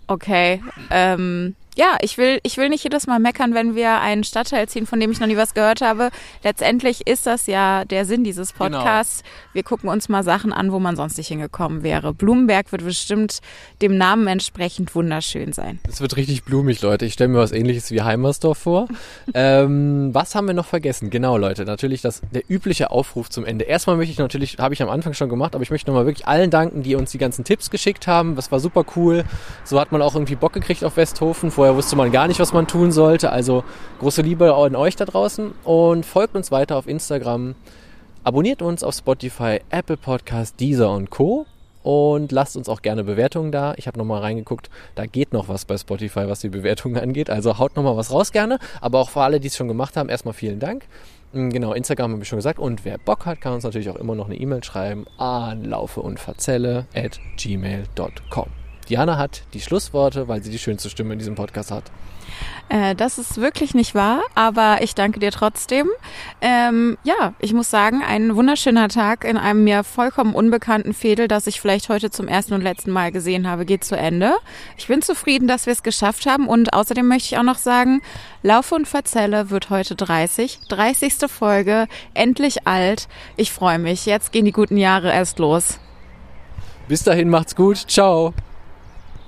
[0.07, 0.63] Okay.
[0.91, 4.87] Ähm, ja, ich will, ich will nicht jedes Mal meckern, wenn wir einen Stadtteil ziehen,
[4.87, 6.11] von dem ich noch nie was gehört habe.
[6.43, 8.79] Letztendlich ist das ja der Sinn dieses Genau.
[8.79, 9.23] Podcasts.
[9.53, 12.13] Wir gucken uns mal Sachen an, wo man sonst nicht hingekommen wäre.
[12.13, 13.41] Blumenberg wird bestimmt
[13.83, 15.79] dem Namen entsprechend wunderschön sein.
[15.89, 17.07] Es wird richtig blumig, Leute.
[17.07, 18.89] Ich stelle mir was ähnliches wie Heimersdorf vor.
[19.35, 21.11] ähm, was haben wir noch vergessen?
[21.11, 21.65] Genau, Leute.
[21.65, 23.65] Natürlich das, der übliche Aufruf zum Ende.
[23.65, 26.27] Erstmal möchte ich natürlich, habe ich am Anfang schon gemacht, aber ich möchte nochmal wirklich
[26.27, 28.37] allen danken, die uns die ganzen Tipps geschickt haben.
[28.37, 29.25] Das war super cool.
[29.65, 31.51] So hat man auch irgendwie Bock gekriegt auf Westhofen.
[31.61, 33.33] Vorher wusste man gar nicht, was man tun sollte.
[33.33, 33.65] Also
[33.99, 37.55] große Liebe an euch da draußen und folgt uns weiter auf Instagram.
[38.25, 41.45] Abonniert uns auf Spotify, Apple Podcast, Deezer und Co.
[41.83, 43.75] Und lasst uns auch gerne Bewertungen da.
[43.77, 47.29] Ich habe nochmal reingeguckt, da geht noch was bei Spotify, was die Bewertungen angeht.
[47.29, 48.59] Also haut nochmal was raus gerne.
[48.81, 50.87] Aber auch für alle, die es schon gemacht haben, erstmal vielen Dank.
[51.35, 52.59] Mm, Genau, Instagram habe ich schon gesagt.
[52.59, 56.01] Und wer Bock hat, kann uns natürlich auch immer noch eine E-Mail schreiben an laufe
[56.01, 58.60] und verzelle at gmail.com.
[58.91, 61.85] Diana hat die Schlussworte, weil sie die schönste Stimme in diesem Podcast hat.
[62.69, 65.89] Äh, das ist wirklich nicht wahr, aber ich danke dir trotzdem.
[66.41, 71.47] Ähm, ja, ich muss sagen, ein wunderschöner Tag in einem mir vollkommen unbekannten Fädel, das
[71.47, 74.35] ich vielleicht heute zum ersten und letzten Mal gesehen habe, geht zu Ende.
[74.77, 78.03] Ich bin zufrieden, dass wir es geschafft haben und außerdem möchte ich auch noch sagen,
[78.43, 80.61] Laufe und Verzelle wird heute 30.
[80.69, 81.15] 30.
[81.29, 83.09] Folge, endlich alt.
[83.37, 84.07] Ich freue mich.
[84.07, 85.79] Jetzt gehen die guten Jahre erst los.
[86.89, 87.77] Bis dahin macht's gut.
[87.89, 88.33] Ciao.